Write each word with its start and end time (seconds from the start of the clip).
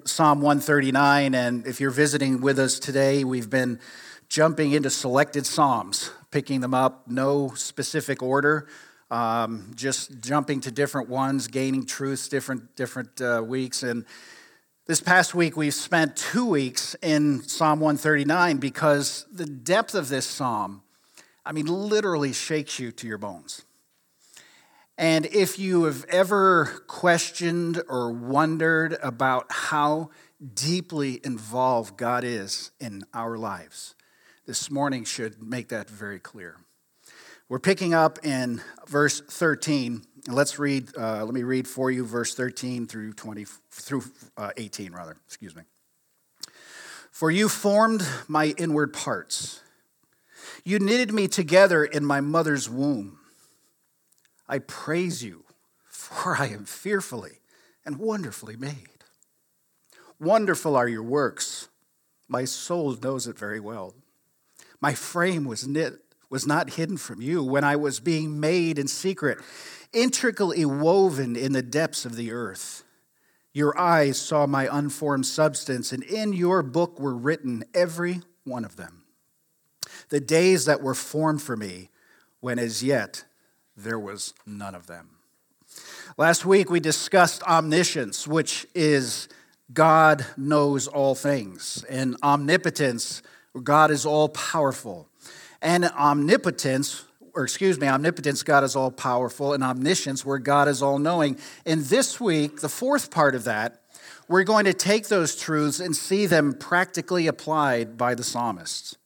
Psalm 0.05 0.41
139, 0.41 1.35
and 1.35 1.67
if 1.67 1.79
you're 1.79 1.91
visiting 1.91 2.41
with 2.41 2.57
us 2.57 2.79
today, 2.79 3.23
we've 3.23 3.51
been 3.51 3.79
jumping 4.29 4.71
into 4.71 4.89
selected 4.89 5.45
Psalms, 5.45 6.09
picking 6.31 6.61
them 6.61 6.73
up, 6.73 7.07
no 7.07 7.51
specific 7.53 8.23
order, 8.23 8.67
um, 9.11 9.73
just 9.75 10.19
jumping 10.21 10.59
to 10.61 10.71
different 10.71 11.07
ones, 11.07 11.47
gaining 11.47 11.85
truths 11.85 12.27
different 12.27 12.75
different 12.75 13.21
uh, 13.21 13.43
weeks, 13.45 13.83
and 13.83 14.05
this 14.87 15.01
past 15.01 15.33
week, 15.33 15.57
we've 15.57 15.73
spent 15.73 16.15
two 16.15 16.45
weeks 16.45 16.95
in 17.01 17.41
Psalm 17.41 17.79
139 17.79 18.57
because 18.57 19.25
the 19.31 19.47
depth 19.47 19.95
of 19.95 20.09
this 20.09 20.27
psalm, 20.27 20.83
I 21.43 21.53
mean, 21.53 21.65
literally 21.65 22.33
shakes 22.33 22.77
you 22.77 22.91
to 22.91 23.07
your 23.07 23.17
bones. 23.17 23.65
And 24.95 25.25
if 25.25 25.57
you 25.57 25.85
have 25.85 26.05
ever 26.07 26.83
questioned 26.85 27.81
or 27.89 28.11
wondered 28.11 28.97
about 29.01 29.47
how 29.49 30.11
deeply 30.53 31.19
involved 31.23 31.97
God 31.97 32.23
is 32.23 32.69
in 32.79 33.05
our 33.11 33.37
lives, 33.37 33.95
this 34.45 34.69
morning 34.69 35.03
should 35.03 35.41
make 35.41 35.69
that 35.69 35.89
very 35.89 36.19
clear. 36.19 36.57
We're 37.49 37.57
picking 37.57 37.95
up 37.95 38.23
in 38.23 38.61
verse 38.87 39.19
13 39.19 40.03
let's 40.27 40.57
read, 40.59 40.89
uh, 40.97 41.23
let 41.23 41.33
me 41.33 41.43
read 41.43 41.67
for 41.67 41.91
you 41.91 42.05
verse 42.05 42.33
13 42.33 42.87
through 42.87 43.13
20, 43.13 43.45
through 43.71 44.03
uh, 44.37 44.51
18, 44.57 44.93
rather, 44.93 45.17
excuse 45.25 45.55
me. 45.55 45.63
For 47.11 47.31
you 47.31 47.47
formed 47.47 48.05
my 48.27 48.53
inward 48.57 48.93
parts. 48.93 49.61
You 50.63 50.79
knitted 50.79 51.13
me 51.13 51.27
together 51.27 51.83
in 51.83 52.05
my 52.05 52.21
mother's 52.21 52.69
womb. 52.69 53.19
I 54.47 54.59
praise 54.59 55.23
you, 55.23 55.43
for 55.87 56.35
I 56.37 56.47
am 56.47 56.65
fearfully 56.65 57.39
and 57.85 57.97
wonderfully 57.97 58.55
made. 58.55 58.89
Wonderful 60.19 60.75
are 60.75 60.87
your 60.87 61.03
works. 61.03 61.69
My 62.27 62.45
soul 62.45 62.97
knows 63.01 63.27
it 63.27 63.37
very 63.37 63.59
well. 63.59 63.93
My 64.81 64.93
frame 64.93 65.45
was 65.45 65.67
knit 65.67 66.01
was 66.29 66.47
not 66.47 66.71
hidden 66.71 66.97
from 66.97 67.21
you 67.21 67.43
when 67.43 67.63
I 67.63 67.75
was 67.75 67.99
being 67.99 68.39
made 68.39 68.79
in 68.79 68.87
secret 68.87 69.37
intricately 69.95 70.65
woven 70.65 71.35
in 71.35 71.53
the 71.53 71.63
depths 71.63 72.05
of 72.05 72.15
the 72.15 72.31
earth. 72.31 72.83
Your 73.53 73.75
eyes 73.79 74.19
saw 74.19 74.45
my 74.45 74.67
unformed 74.69 75.25
substance, 75.25 75.91
and 75.91 76.03
in 76.03 76.33
your 76.33 76.61
book 76.61 76.99
were 76.99 77.15
written 77.15 77.63
every 77.73 78.21
one 78.43 78.65
of 78.65 78.75
them. 78.75 79.03
The 80.09 80.19
days 80.19 80.65
that 80.65 80.83
were 80.83 80.93
formed 80.93 81.41
for 81.41 81.55
me, 81.55 81.89
when 82.41 82.59
as 82.59 82.83
yet 82.83 83.23
there 83.77 83.97
was 83.97 84.33
none 84.45 84.75
of 84.75 84.87
them. 84.87 85.11
Last 86.17 86.45
week 86.45 86.69
we 86.69 86.79
discussed 86.79 87.43
omniscience, 87.43 88.27
which 88.27 88.67
is 88.75 89.29
God 89.73 90.25
knows 90.37 90.87
all 90.87 91.15
things, 91.15 91.83
and 91.89 92.17
omnipotence, 92.21 93.21
God 93.63 93.89
is 93.89 94.05
all 94.05 94.29
powerful, 94.29 95.07
and 95.61 95.85
omnipotence, 95.85 97.05
or 97.35 97.43
excuse 97.43 97.79
me, 97.79 97.87
omnipotence, 97.87 98.43
God 98.43 98.63
is 98.63 98.75
all 98.75 98.91
powerful, 98.91 99.53
and 99.53 99.63
omniscience, 99.63 100.25
where 100.25 100.39
God 100.39 100.67
is 100.67 100.81
all 100.81 100.99
knowing. 100.99 101.37
And 101.65 101.81
this 101.81 102.19
week, 102.19 102.61
the 102.61 102.69
fourth 102.69 103.11
part 103.11 103.35
of 103.35 103.43
that, 103.43 103.81
we're 104.27 104.43
going 104.43 104.65
to 104.65 104.73
take 104.73 105.07
those 105.07 105.35
truths 105.35 105.79
and 105.79 105.95
see 105.95 106.25
them 106.25 106.53
practically 106.53 107.27
applied 107.27 107.97
by 107.97 108.15
the 108.15 108.23
psalmists. 108.23 108.97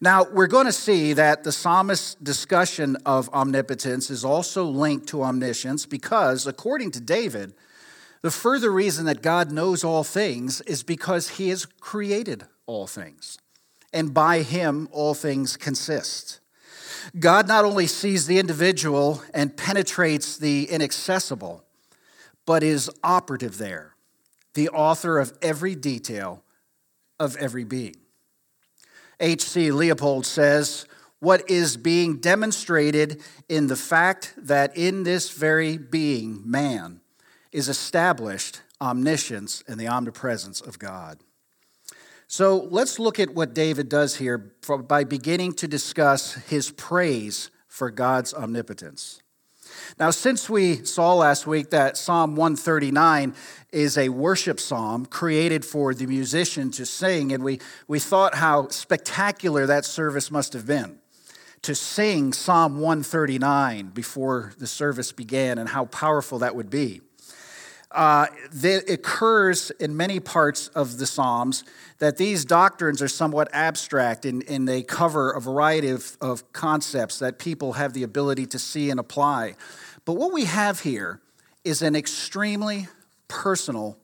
Now, 0.00 0.24
we're 0.24 0.48
going 0.48 0.66
to 0.66 0.72
see 0.72 1.12
that 1.14 1.44
the 1.44 1.52
psalmist's 1.52 2.14
discussion 2.16 2.96
of 3.06 3.28
omnipotence 3.30 4.10
is 4.10 4.24
also 4.24 4.64
linked 4.64 5.08
to 5.08 5.22
omniscience 5.22 5.86
because, 5.86 6.46
according 6.46 6.90
to 6.92 7.00
David, 7.00 7.54
the 8.22 8.30
further 8.30 8.70
reason 8.70 9.06
that 9.06 9.22
God 9.22 9.52
knows 9.52 9.84
all 9.84 10.04
things 10.04 10.60
is 10.62 10.82
because 10.82 11.30
he 11.30 11.48
has 11.50 11.66
created 11.66 12.44
all 12.66 12.86
things, 12.86 13.38
and 13.92 14.12
by 14.14 14.42
him 14.42 14.88
all 14.92 15.14
things 15.14 15.56
consist. 15.56 16.40
God 17.18 17.48
not 17.48 17.64
only 17.64 17.86
sees 17.86 18.26
the 18.26 18.38
individual 18.38 19.22
and 19.32 19.56
penetrates 19.56 20.36
the 20.36 20.70
inaccessible, 20.70 21.64
but 22.46 22.62
is 22.62 22.90
operative 23.02 23.58
there, 23.58 23.94
the 24.54 24.68
author 24.68 25.18
of 25.18 25.32
every 25.40 25.74
detail 25.74 26.42
of 27.18 27.36
every 27.36 27.64
being. 27.64 27.96
H.C. 29.20 29.70
Leupold 29.70 30.24
says, 30.24 30.86
What 31.20 31.48
is 31.48 31.76
being 31.76 32.18
demonstrated 32.18 33.22
in 33.48 33.68
the 33.68 33.76
fact 33.76 34.34
that 34.36 34.76
in 34.76 35.04
this 35.04 35.30
very 35.30 35.78
being, 35.78 36.42
man, 36.44 37.00
is 37.52 37.68
established 37.68 38.62
omniscience 38.80 39.62
and 39.68 39.78
the 39.78 39.88
omnipresence 39.88 40.60
of 40.60 40.78
God. 40.78 41.20
So 42.26 42.68
let's 42.70 42.98
look 42.98 43.18
at 43.20 43.34
what 43.34 43.54
David 43.54 43.88
does 43.88 44.16
here 44.16 44.38
by 44.88 45.04
beginning 45.04 45.52
to 45.54 45.68
discuss 45.68 46.34
his 46.34 46.70
praise 46.70 47.50
for 47.66 47.90
God's 47.90 48.32
omnipotence. 48.32 49.20
Now, 49.98 50.10
since 50.10 50.48
we 50.48 50.84
saw 50.84 51.14
last 51.14 51.46
week 51.46 51.70
that 51.70 51.96
Psalm 51.96 52.36
139 52.36 53.34
is 53.72 53.98
a 53.98 54.08
worship 54.08 54.60
psalm 54.60 55.06
created 55.06 55.64
for 55.64 55.94
the 55.94 56.06
musician 56.06 56.70
to 56.72 56.86
sing, 56.86 57.32
and 57.32 57.42
we, 57.42 57.60
we 57.88 57.98
thought 57.98 58.36
how 58.36 58.68
spectacular 58.68 59.66
that 59.66 59.84
service 59.84 60.30
must 60.30 60.52
have 60.52 60.66
been 60.66 60.98
to 61.62 61.74
sing 61.74 62.32
Psalm 62.32 62.78
139 62.78 63.88
before 63.88 64.52
the 64.58 64.66
service 64.66 65.12
began 65.12 65.56
and 65.56 65.70
how 65.70 65.86
powerful 65.86 66.38
that 66.40 66.54
would 66.54 66.68
be 66.68 67.00
uh, 67.94 68.26
that 68.52 68.90
occurs 68.90 69.70
in 69.72 69.96
many 69.96 70.18
parts 70.18 70.68
of 70.68 70.98
the 70.98 71.06
Psalms 71.06 71.64
that 71.98 72.16
these 72.16 72.44
doctrines 72.44 73.00
are 73.00 73.08
somewhat 73.08 73.48
abstract 73.52 74.24
and, 74.24 74.42
and 74.48 74.68
they 74.68 74.82
cover 74.82 75.30
a 75.30 75.40
variety 75.40 75.88
of, 75.90 76.16
of 76.20 76.52
concepts 76.52 77.20
that 77.20 77.38
people 77.38 77.74
have 77.74 77.92
the 77.92 78.02
ability 78.02 78.46
to 78.46 78.58
see 78.58 78.90
and 78.90 78.98
apply. 78.98 79.54
But 80.04 80.14
what 80.14 80.32
we 80.32 80.44
have 80.44 80.80
here 80.80 81.20
is 81.62 81.82
an 81.82 81.94
extremely 81.94 82.88
personal 83.28 83.96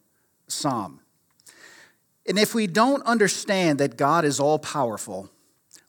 psalm. 0.47 1.01
And 2.27 2.39
if 2.39 2.55
we 2.55 2.69
don't 2.69 3.03
understand 3.05 3.81
that 3.81 3.97
God 3.97 4.25
is 4.25 4.39
all 4.39 4.59
powerful, 4.59 5.31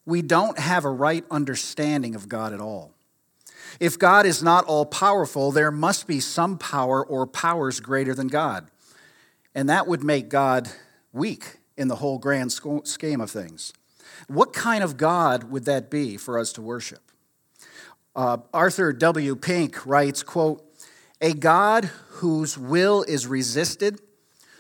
we 0.06 0.24
don't 0.24 0.58
have 0.58 0.86
a 0.86 0.90
right 0.90 1.24
understanding 1.30 2.16
of 2.16 2.28
God 2.28 2.52
at 2.52 2.60
all. 2.60 2.94
If 3.80 3.98
God 3.98 4.26
is 4.26 4.44
not 4.44 4.66
all 4.66 4.86
powerful, 4.86 5.52
there 5.52 5.72
must 5.72 6.08
be 6.08 6.20
some 6.20 6.58
power 6.58 7.06
or 7.06 7.26
powers 7.26 7.80
greater 7.80 8.14
than 8.14 8.28
God. 8.28 8.70
And 9.56 9.70
that 9.70 9.88
would 9.88 10.04
make 10.04 10.30
God 10.30 10.70
weak 11.12 11.58
in 11.78 11.88
the 11.88 11.96
whole 11.96 12.20
grand 12.20 12.52
scheme 12.52 13.22
of 13.22 13.32
things. 13.32 13.74
What 14.28 14.54
kind 14.54 14.84
of 14.84 14.98
God 14.98 15.46
would 15.46 15.66
that 15.66 15.90
be 15.90 16.18
for 16.18 16.38
us 16.38 16.54
to 16.54 16.62
worship? 16.62 17.02
Uh, 18.16 18.38
Arthur 18.54 18.94
W. 18.94 19.36
Pink 19.36 19.86
writes, 19.86 20.22
quote, 20.22 20.64
a 21.22 21.34
God 21.34 21.86
whose 21.86 22.58
will 22.58 23.04
is 23.04 23.28
resisted, 23.28 24.00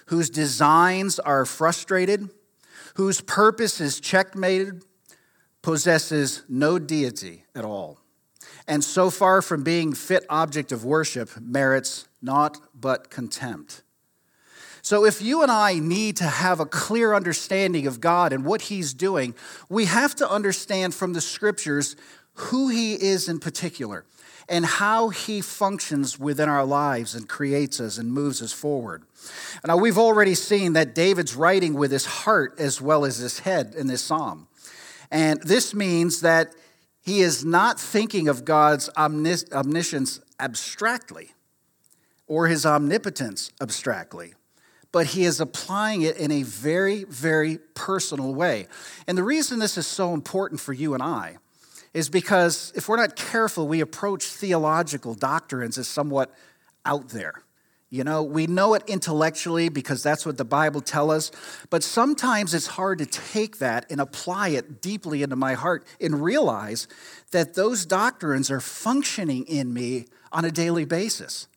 whose 0.08 0.30
designs 0.30 1.20
are 1.20 1.46
frustrated, 1.46 2.30
whose 2.96 3.22
purpose 3.22 3.82
is 3.82 4.00
checkmated, 4.00 4.84
possesses 5.62 6.44
no 6.50 6.80
deity 6.80 7.46
at 7.56 7.64
all 7.64 8.01
and 8.72 8.86
so 8.86 9.10
far 9.10 9.42
from 9.42 9.64
being 9.64 9.94
fit 9.94 10.26
object 10.30 10.72
of 10.72 10.86
worship, 10.86 11.30
merits 11.42 12.08
naught 12.22 12.58
but 12.74 13.10
contempt. 13.10 13.84
So, 14.82 15.04
if 15.04 15.22
you 15.22 15.44
and 15.44 15.52
I 15.52 15.80
need 15.80 16.16
to 16.18 16.24
have 16.24 16.62
a 16.62 16.66
clear 16.66 17.14
understanding 17.14 17.86
of 17.86 18.00
God 18.00 18.32
and 18.32 18.46
what 18.46 18.62
He's 18.62 18.94
doing, 18.94 19.36
we 19.68 19.86
have 19.86 20.16
to 20.16 20.30
understand 20.30 20.96
from 20.96 21.12
the 21.12 21.20
scriptures 21.20 21.98
who 22.34 22.70
He 22.70 22.94
is 22.94 23.28
in 23.28 23.42
particular 23.42 24.06
and 24.48 24.66
how 24.66 25.10
He 25.10 25.42
functions 25.42 26.18
within 26.18 26.48
our 26.48 26.64
lives 26.64 27.14
and 27.14 27.28
creates 27.28 27.82
us 27.82 27.98
and 27.98 28.10
moves 28.10 28.42
us 28.42 28.54
forward. 28.54 29.04
Now, 29.68 29.76
we've 29.76 29.98
already 29.98 30.34
seen 30.34 30.72
that 30.74 30.96
David's 30.96 31.36
writing 31.36 31.74
with 31.74 31.92
his 31.92 32.06
heart 32.06 32.56
as 32.58 32.80
well 32.80 33.04
as 33.04 33.18
his 33.18 33.40
head 33.40 33.76
in 33.78 33.88
this 33.88 34.02
psalm. 34.02 34.48
And 35.12 35.42
this 35.42 35.74
means 35.74 36.22
that 36.22 36.56
he 37.02 37.22
is 37.22 37.44
not 37.44 37.80
thinking 37.80 38.28
of 38.28 38.46
God's 38.46 38.90
omnis- 38.96 39.46
omniscience 39.52 40.22
abstractly 40.40 41.32
or 42.28 42.48
his 42.48 42.66
omnipotence 42.66 43.52
abstractly, 43.60 44.34
but 44.92 45.08
he 45.08 45.26
is 45.26 45.42
applying 45.42 46.04
it 46.04 46.18
in 46.18 46.32
a 46.32 46.44
very, 46.44 47.04
very 47.06 47.58
personal 47.74 48.34
way. 48.34 48.68
And 49.08 49.18
the 49.18 49.24
reason 49.24 49.60
this 49.60 49.78
is 49.78 49.88
so 49.88 50.14
important 50.14 50.62
for 50.62 50.74
you 50.74 50.94
and 50.94 51.02
I 51.04 51.38
is 51.94 52.10
because 52.10 52.72
if 52.76 52.88
we're 52.88 52.98
not 52.98 53.16
careful, 53.16 53.68
we 53.68 53.82
approach 53.82 54.26
theological 54.26 55.14
doctrines 55.14 55.78
as 55.78 55.88
somewhat 55.88 56.34
out 56.86 57.10
there 57.10 57.44
You 57.94 58.06
know, 58.06 58.24
we 58.24 58.48
know 58.48 58.74
it 58.74 58.84
intellectually 58.88 59.68
because 59.68 60.02
that's 60.02 60.26
what 60.26 60.38
the 60.38 60.46
Bible 60.46 60.80
tells 60.80 61.12
us, 61.12 61.32
but 61.70 61.84
sometimes 61.84 62.54
it's 62.54 62.68
hard 62.68 63.00
to 63.00 63.06
take 63.06 63.58
that 63.58 63.86
and 63.92 64.00
apply 64.00 64.50
it 64.50 64.82
deeply 64.82 65.24
into 65.24 65.36
my 65.36 65.56
heart 65.56 65.86
and 66.00 66.24
realize 66.24 66.88
that 67.32 67.56
those 67.56 67.86
doctrines 67.86 68.50
are 68.50 68.62
functioning 68.62 69.44
in 69.46 69.74
me 69.74 70.06
on 70.32 70.46
a 70.46 70.52
daily 70.52 70.86
basis. 70.86 71.48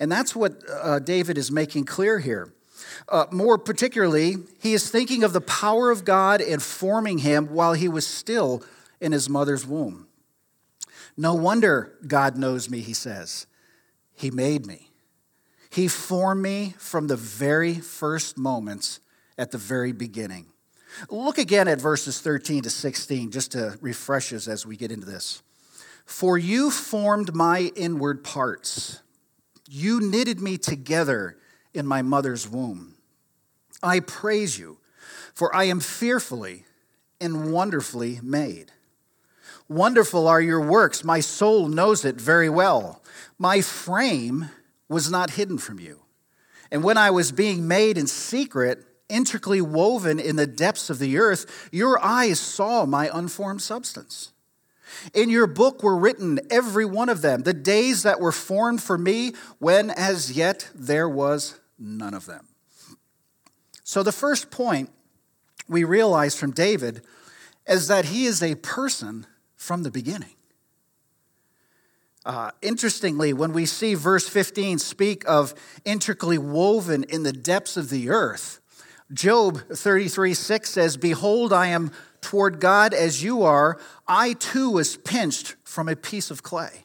And 0.00 0.10
that's 0.10 0.34
what 0.34 0.64
uh, 0.68 0.98
David 0.98 1.38
is 1.38 1.52
making 1.52 1.84
clear 1.84 2.18
here. 2.18 2.52
Uh, 3.08 3.26
more 3.30 3.56
particularly, 3.56 4.34
he 4.60 4.74
is 4.74 4.90
thinking 4.90 5.22
of 5.22 5.32
the 5.32 5.40
power 5.40 5.92
of 5.92 6.04
God 6.04 6.40
in 6.40 6.58
forming 6.58 7.18
him 7.18 7.46
while 7.54 7.74
he 7.74 7.88
was 7.88 8.04
still 8.04 8.64
in 9.00 9.12
his 9.12 9.28
mother's 9.28 9.64
womb. 9.64 10.08
No 11.16 11.34
wonder 11.34 11.96
God 12.04 12.36
knows 12.36 12.68
me, 12.68 12.80
he 12.80 12.94
says. 12.94 13.46
He 14.16 14.32
made 14.32 14.66
me. 14.66 14.87
He 15.70 15.88
formed 15.88 16.42
me 16.42 16.74
from 16.78 17.06
the 17.06 17.16
very 17.16 17.74
first 17.74 18.38
moments 18.38 19.00
at 19.36 19.50
the 19.50 19.58
very 19.58 19.92
beginning. 19.92 20.46
Look 21.10 21.38
again 21.38 21.68
at 21.68 21.80
verses 21.80 22.20
13 22.20 22.62
to 22.62 22.70
16, 22.70 23.30
just 23.30 23.52
to 23.52 23.78
refresh 23.80 24.32
us 24.32 24.48
as 24.48 24.66
we 24.66 24.76
get 24.76 24.90
into 24.90 25.06
this. 25.06 25.42
For 26.04 26.38
you 26.38 26.70
formed 26.70 27.34
my 27.34 27.70
inward 27.76 28.24
parts, 28.24 29.02
you 29.68 30.00
knitted 30.00 30.40
me 30.40 30.56
together 30.56 31.36
in 31.74 31.86
my 31.86 32.00
mother's 32.00 32.48
womb. 32.48 32.94
I 33.82 34.00
praise 34.00 34.58
you, 34.58 34.78
for 35.34 35.54
I 35.54 35.64
am 35.64 35.80
fearfully 35.80 36.64
and 37.20 37.52
wonderfully 37.52 38.20
made. 38.22 38.72
Wonderful 39.68 40.26
are 40.26 40.40
your 40.40 40.62
works, 40.62 41.04
my 41.04 41.20
soul 41.20 41.68
knows 41.68 42.04
it 42.04 42.18
very 42.18 42.48
well. 42.48 43.02
My 43.38 43.60
frame 43.60 44.48
was 44.88 45.10
not 45.10 45.30
hidden 45.30 45.58
from 45.58 45.78
you. 45.78 46.02
And 46.70 46.82
when 46.82 46.96
I 46.96 47.10
was 47.10 47.32
being 47.32 47.66
made 47.66 47.96
in 47.96 48.06
secret, 48.06 48.84
intricately 49.08 49.60
woven 49.60 50.18
in 50.18 50.36
the 50.36 50.46
depths 50.46 50.90
of 50.90 50.98
the 50.98 51.18
earth, 51.18 51.68
your 51.72 52.02
eyes 52.02 52.38
saw 52.38 52.84
my 52.84 53.10
unformed 53.12 53.62
substance. 53.62 54.32
In 55.14 55.28
your 55.30 55.46
book 55.46 55.82
were 55.82 55.96
written, 55.96 56.40
every 56.50 56.84
one 56.84 57.08
of 57.08 57.22
them, 57.22 57.42
the 57.42 57.54
days 57.54 58.02
that 58.02 58.20
were 58.20 58.32
formed 58.32 58.82
for 58.82 58.98
me, 58.98 59.32
when 59.58 59.90
as 59.90 60.32
yet 60.32 60.70
there 60.74 61.08
was 61.08 61.58
none 61.78 62.14
of 62.14 62.26
them. 62.26 62.48
So, 63.84 64.02
the 64.02 64.12
first 64.12 64.50
point 64.50 64.90
we 65.68 65.84
realize 65.84 66.34
from 66.34 66.50
David 66.50 67.02
is 67.66 67.88
that 67.88 68.06
he 68.06 68.24
is 68.24 68.42
a 68.42 68.54
person 68.56 69.26
from 69.56 69.82
the 69.82 69.90
beginning. 69.90 70.34
Uh, 72.24 72.50
interestingly, 72.60 73.32
when 73.32 73.52
we 73.52 73.64
see 73.64 73.94
verse 73.94 74.28
15 74.28 74.78
speak 74.78 75.24
of 75.26 75.54
intricately 75.84 76.38
woven 76.38 77.04
in 77.04 77.22
the 77.22 77.32
depths 77.32 77.76
of 77.76 77.90
the 77.90 78.10
earth, 78.10 78.60
Job 79.12 79.60
33 79.72 80.34
6 80.34 80.70
says, 80.70 80.96
Behold, 80.96 81.52
I 81.52 81.68
am 81.68 81.90
toward 82.20 82.60
God 82.60 82.92
as 82.92 83.22
you 83.22 83.42
are. 83.42 83.78
I 84.06 84.34
too 84.34 84.70
was 84.70 84.96
pinched 84.96 85.56
from 85.64 85.88
a 85.88 85.96
piece 85.96 86.30
of 86.30 86.42
clay. 86.42 86.84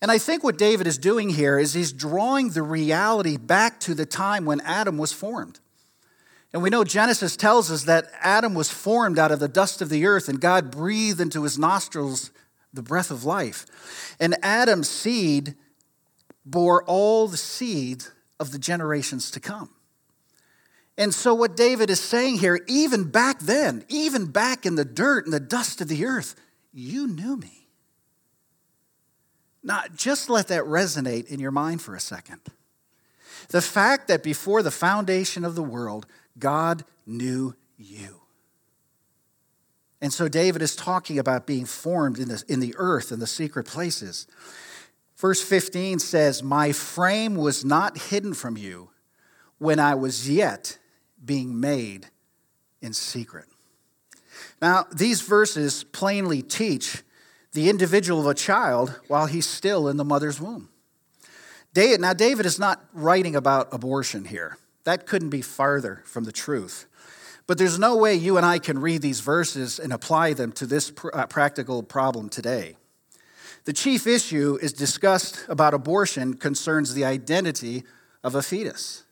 And 0.00 0.10
I 0.10 0.18
think 0.18 0.42
what 0.42 0.58
David 0.58 0.86
is 0.86 0.98
doing 0.98 1.30
here 1.30 1.58
is 1.58 1.74
he's 1.74 1.92
drawing 1.92 2.50
the 2.50 2.62
reality 2.62 3.36
back 3.36 3.78
to 3.80 3.94
the 3.94 4.06
time 4.06 4.44
when 4.44 4.60
Adam 4.62 4.98
was 4.98 5.12
formed. 5.12 5.60
And 6.52 6.62
we 6.62 6.70
know 6.70 6.84
Genesis 6.84 7.36
tells 7.36 7.70
us 7.70 7.84
that 7.84 8.10
Adam 8.20 8.54
was 8.54 8.70
formed 8.70 9.18
out 9.18 9.30
of 9.30 9.38
the 9.38 9.48
dust 9.48 9.80
of 9.80 9.88
the 9.88 10.04
earth, 10.06 10.28
and 10.28 10.40
God 10.40 10.70
breathed 10.70 11.20
into 11.20 11.44
his 11.44 11.58
nostrils 11.58 12.30
the 12.72 12.82
breath 12.82 13.10
of 13.10 13.24
life. 13.24 13.66
And 14.18 14.36
Adam's 14.42 14.88
seed 14.88 15.54
bore 16.44 16.82
all 16.84 17.28
the 17.28 17.36
seed 17.36 18.04
of 18.40 18.52
the 18.52 18.58
generations 18.58 19.30
to 19.32 19.40
come. 19.40 19.70
And 20.98 21.14
so, 21.14 21.32
what 21.32 21.56
David 21.56 21.88
is 21.88 22.00
saying 22.00 22.38
here, 22.38 22.60
even 22.68 23.04
back 23.04 23.40
then, 23.40 23.84
even 23.88 24.26
back 24.26 24.66
in 24.66 24.74
the 24.74 24.84
dirt 24.84 25.24
and 25.24 25.32
the 25.32 25.40
dust 25.40 25.80
of 25.80 25.88
the 25.88 26.04
earth, 26.04 26.34
you 26.72 27.06
knew 27.06 27.36
me. 27.36 27.68
Now, 29.62 29.82
just 29.94 30.28
let 30.28 30.48
that 30.48 30.64
resonate 30.64 31.26
in 31.28 31.40
your 31.40 31.50
mind 31.50 31.80
for 31.80 31.94
a 31.94 32.00
second. 32.00 32.40
The 33.48 33.62
fact 33.62 34.08
that 34.08 34.22
before 34.22 34.62
the 34.62 34.70
foundation 34.70 35.44
of 35.44 35.54
the 35.54 35.62
world, 35.62 36.06
God 36.38 36.84
knew 37.06 37.54
you. 37.76 38.21
And 40.02 40.12
so 40.12 40.26
David 40.26 40.62
is 40.62 40.74
talking 40.74 41.16
about 41.20 41.46
being 41.46 41.64
formed 41.64 42.18
in 42.18 42.28
the, 42.28 42.42
in 42.48 42.58
the 42.58 42.74
earth 42.76 43.12
in 43.12 43.20
the 43.20 43.26
secret 43.26 43.66
places. 43.66 44.26
Verse 45.16 45.40
15 45.40 46.00
says, 46.00 46.42
My 46.42 46.72
frame 46.72 47.36
was 47.36 47.64
not 47.64 47.96
hidden 47.96 48.34
from 48.34 48.56
you 48.56 48.90
when 49.58 49.78
I 49.78 49.94
was 49.94 50.28
yet 50.28 50.78
being 51.24 51.60
made 51.60 52.08
in 52.80 52.92
secret. 52.92 53.44
Now, 54.60 54.86
these 54.92 55.20
verses 55.20 55.84
plainly 55.84 56.42
teach 56.42 57.04
the 57.52 57.70
individual 57.70 58.20
of 58.20 58.26
a 58.26 58.34
child 58.34 59.00
while 59.06 59.26
he's 59.26 59.46
still 59.46 59.86
in 59.86 59.98
the 59.98 60.04
mother's 60.04 60.40
womb. 60.40 60.68
David, 61.74 62.00
now, 62.00 62.12
David 62.12 62.44
is 62.44 62.58
not 62.58 62.84
writing 62.92 63.36
about 63.36 63.72
abortion 63.72 64.24
here. 64.24 64.58
That 64.82 65.06
couldn't 65.06 65.30
be 65.30 65.42
farther 65.42 66.02
from 66.04 66.24
the 66.24 66.32
truth. 66.32 66.86
But 67.46 67.58
there's 67.58 67.78
no 67.78 67.96
way 67.96 68.14
you 68.14 68.36
and 68.36 68.46
I 68.46 68.58
can 68.58 68.78
read 68.78 69.02
these 69.02 69.20
verses 69.20 69.78
and 69.78 69.92
apply 69.92 70.32
them 70.34 70.52
to 70.52 70.66
this 70.66 70.90
pr- 70.90 71.08
uh, 71.12 71.26
practical 71.26 71.82
problem 71.82 72.28
today. 72.28 72.76
The 73.64 73.72
chief 73.72 74.06
issue 74.06 74.58
is 74.60 74.72
discussed 74.72 75.44
about 75.48 75.74
abortion 75.74 76.34
concerns 76.34 76.94
the 76.94 77.04
identity 77.04 77.84
of 78.24 78.34
a 78.34 78.42
fetus. 78.42 79.04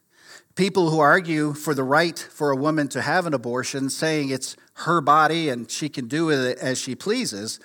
People 0.57 0.91
who 0.91 0.99
argue 0.99 1.55
for 1.55 1.75
the 1.75 1.85
right 1.85 2.19
for 2.19 2.51
a 2.51 2.57
woman 2.57 2.89
to 2.89 3.03
have 3.03 3.27
an 3.27 3.35
abortion, 3.35 3.89
saying 3.89 4.31
it's 4.31 4.57
her 4.75 5.01
body 5.01 5.49
and 5.49 5.71
she 5.71 5.89
can 5.89 6.09
do 6.09 6.27
with 6.27 6.45
it 6.45 6.59
as 6.59 6.79
she 6.79 6.95
pleases, 6.95 7.61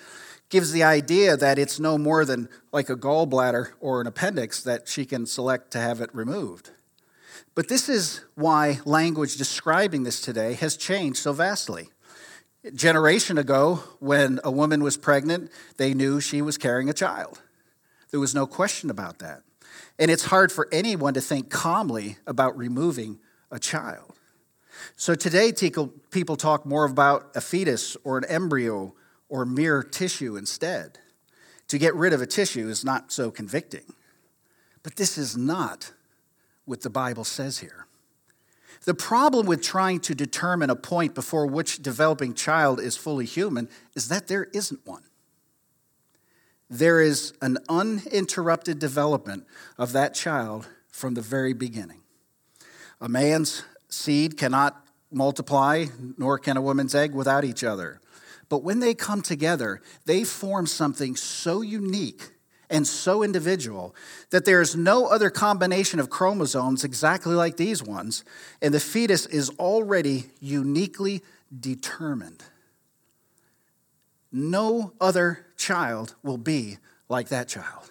gives 0.48 0.70
the 0.72 0.84
idea 0.84 1.36
that 1.36 1.58
it's 1.58 1.80
no 1.80 1.98
more 1.98 2.24
than 2.24 2.48
like 2.72 2.88
a 2.88 2.96
gallbladder 2.96 3.70
or 3.80 4.00
an 4.00 4.06
appendix 4.06 4.62
that 4.62 4.88
she 4.88 5.04
can 5.04 5.26
select 5.26 5.72
to 5.72 5.78
have 5.78 6.00
it 6.00 6.14
removed. 6.14 6.70
But 7.56 7.68
this 7.68 7.88
is 7.88 8.20
why 8.34 8.80
language 8.84 9.36
describing 9.36 10.04
this 10.04 10.20
today 10.20 10.52
has 10.52 10.76
changed 10.76 11.18
so 11.18 11.32
vastly. 11.32 11.88
A 12.64 12.70
generation 12.70 13.38
ago, 13.38 13.76
when 13.98 14.40
a 14.44 14.50
woman 14.50 14.82
was 14.82 14.98
pregnant, 14.98 15.50
they 15.78 15.94
knew 15.94 16.20
she 16.20 16.42
was 16.42 16.58
carrying 16.58 16.90
a 16.90 16.92
child. 16.92 17.40
There 18.10 18.20
was 18.20 18.34
no 18.34 18.46
question 18.46 18.90
about 18.90 19.20
that. 19.20 19.42
And 19.98 20.10
it's 20.10 20.26
hard 20.26 20.52
for 20.52 20.68
anyone 20.70 21.14
to 21.14 21.22
think 21.22 21.48
calmly 21.48 22.18
about 22.26 22.58
removing 22.58 23.20
a 23.50 23.58
child. 23.58 24.12
So 24.96 25.14
today, 25.14 25.50
people 26.10 26.36
talk 26.36 26.66
more 26.66 26.84
about 26.84 27.30
a 27.34 27.40
fetus 27.40 27.96
or 28.04 28.18
an 28.18 28.24
embryo 28.26 28.94
or 29.30 29.46
mere 29.46 29.82
tissue 29.82 30.36
instead. 30.36 30.98
To 31.68 31.78
get 31.78 31.94
rid 31.94 32.12
of 32.12 32.20
a 32.20 32.26
tissue 32.26 32.68
is 32.68 32.84
not 32.84 33.10
so 33.10 33.30
convicting. 33.30 33.94
But 34.82 34.96
this 34.96 35.16
is 35.16 35.38
not 35.38 35.92
what 36.66 36.82
the 36.82 36.90
Bible 36.90 37.24
says 37.24 37.58
here. 37.58 37.86
The 38.84 38.94
problem 38.94 39.46
with 39.46 39.62
trying 39.62 40.00
to 40.00 40.14
determine 40.14 40.68
a 40.68 40.76
point 40.76 41.14
before 41.14 41.46
which 41.46 41.82
developing 41.82 42.34
child 42.34 42.78
is 42.78 42.96
fully 42.96 43.24
human 43.24 43.68
is 43.94 44.08
that 44.08 44.28
there 44.28 44.44
isn't 44.52 44.86
one. 44.86 45.02
There 46.68 47.00
is 47.00 47.32
an 47.40 47.58
uninterrupted 47.68 48.78
development 48.78 49.46
of 49.78 49.92
that 49.92 50.14
child 50.14 50.68
from 50.90 51.14
the 51.14 51.22
very 51.22 51.52
beginning. 51.52 52.02
A 53.00 53.08
man's 53.08 53.64
seed 53.88 54.36
cannot 54.36 54.84
multiply, 55.10 55.86
nor 56.18 56.38
can 56.38 56.56
a 56.56 56.60
woman's 56.60 56.94
egg 56.94 57.14
without 57.14 57.44
each 57.44 57.62
other. 57.62 58.00
But 58.48 58.62
when 58.62 58.80
they 58.80 58.94
come 58.94 59.22
together, 59.22 59.80
they 60.04 60.24
form 60.24 60.66
something 60.66 61.16
so 61.16 61.62
unique 61.62 62.35
and 62.70 62.86
so 62.86 63.22
individual 63.22 63.94
that 64.30 64.44
there 64.44 64.60
is 64.60 64.74
no 64.74 65.06
other 65.06 65.30
combination 65.30 66.00
of 66.00 66.10
chromosomes 66.10 66.84
exactly 66.84 67.34
like 67.34 67.56
these 67.56 67.82
ones, 67.82 68.24
and 68.60 68.72
the 68.74 68.80
fetus 68.80 69.26
is 69.26 69.50
already 69.58 70.26
uniquely 70.40 71.22
determined. 71.58 72.42
No 74.32 74.92
other 75.00 75.46
child 75.56 76.14
will 76.22 76.38
be 76.38 76.78
like 77.08 77.28
that 77.28 77.48
child. 77.48 77.90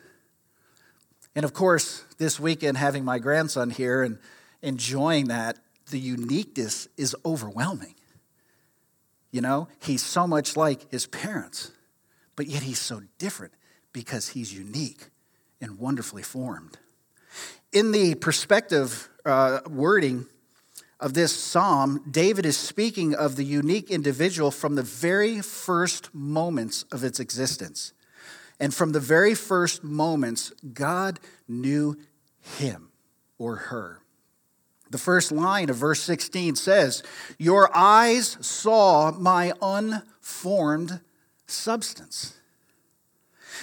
And 1.36 1.44
of 1.44 1.54
course, 1.54 2.04
this 2.18 2.40
weekend, 2.40 2.78
having 2.78 3.04
my 3.04 3.20
grandson 3.20 3.70
here 3.70 4.04
and 4.04 4.20
enjoying 4.62 5.28
that, 5.28 5.58
the 5.92 6.00
uniqueness 6.00 6.88
is 6.98 7.16
overwhelming. 7.26 7.96
You 9.32 9.42
know, 9.42 9.68
he's 9.82 10.04
so 10.04 10.28
much 10.28 10.56
like 10.56 10.90
his 10.92 11.08
parents, 11.08 11.72
but 12.36 12.48
yet 12.48 12.64
he's 12.64 12.80
so 12.80 13.02
different 13.18 13.54
because 13.96 14.28
he's 14.28 14.54
unique 14.54 15.06
and 15.62 15.80
wonderfully 15.80 16.22
formed. 16.22 16.78
In 17.72 17.94
the 17.94 18.16
perspective 18.16 19.08
uh, 19.24 19.62
wording 19.70 20.26
of 21.00 21.14
this 21.14 21.34
psalm, 21.34 22.04
David 22.12 22.46
is 22.46 22.58
speaking 22.58 23.16
of 23.16 23.38
the 23.38 23.46
unique 23.46 23.90
individual 23.90 24.52
from 24.52 24.76
the 24.76 24.84
very 24.84 25.40
first 25.40 26.14
moments 26.14 26.84
of 26.92 27.06
its 27.06 27.22
existence. 27.22 27.94
And 28.60 28.74
from 28.74 28.92
the 28.92 29.00
very 29.00 29.34
first 29.34 29.82
moments, 29.82 30.52
God 30.74 31.22
knew 31.48 31.96
him. 32.58 32.90
or 33.38 33.56
her. 33.56 34.02
The 34.92 34.98
first 34.98 35.32
line 35.32 35.70
of 35.70 35.78
verse 35.78 36.02
16 36.02 36.56
says, 36.56 37.02
Your 37.38 37.70
eyes 37.76 38.38
saw 38.42 39.12
my 39.12 39.54
unformed 39.62 41.00
substance. 41.48 42.36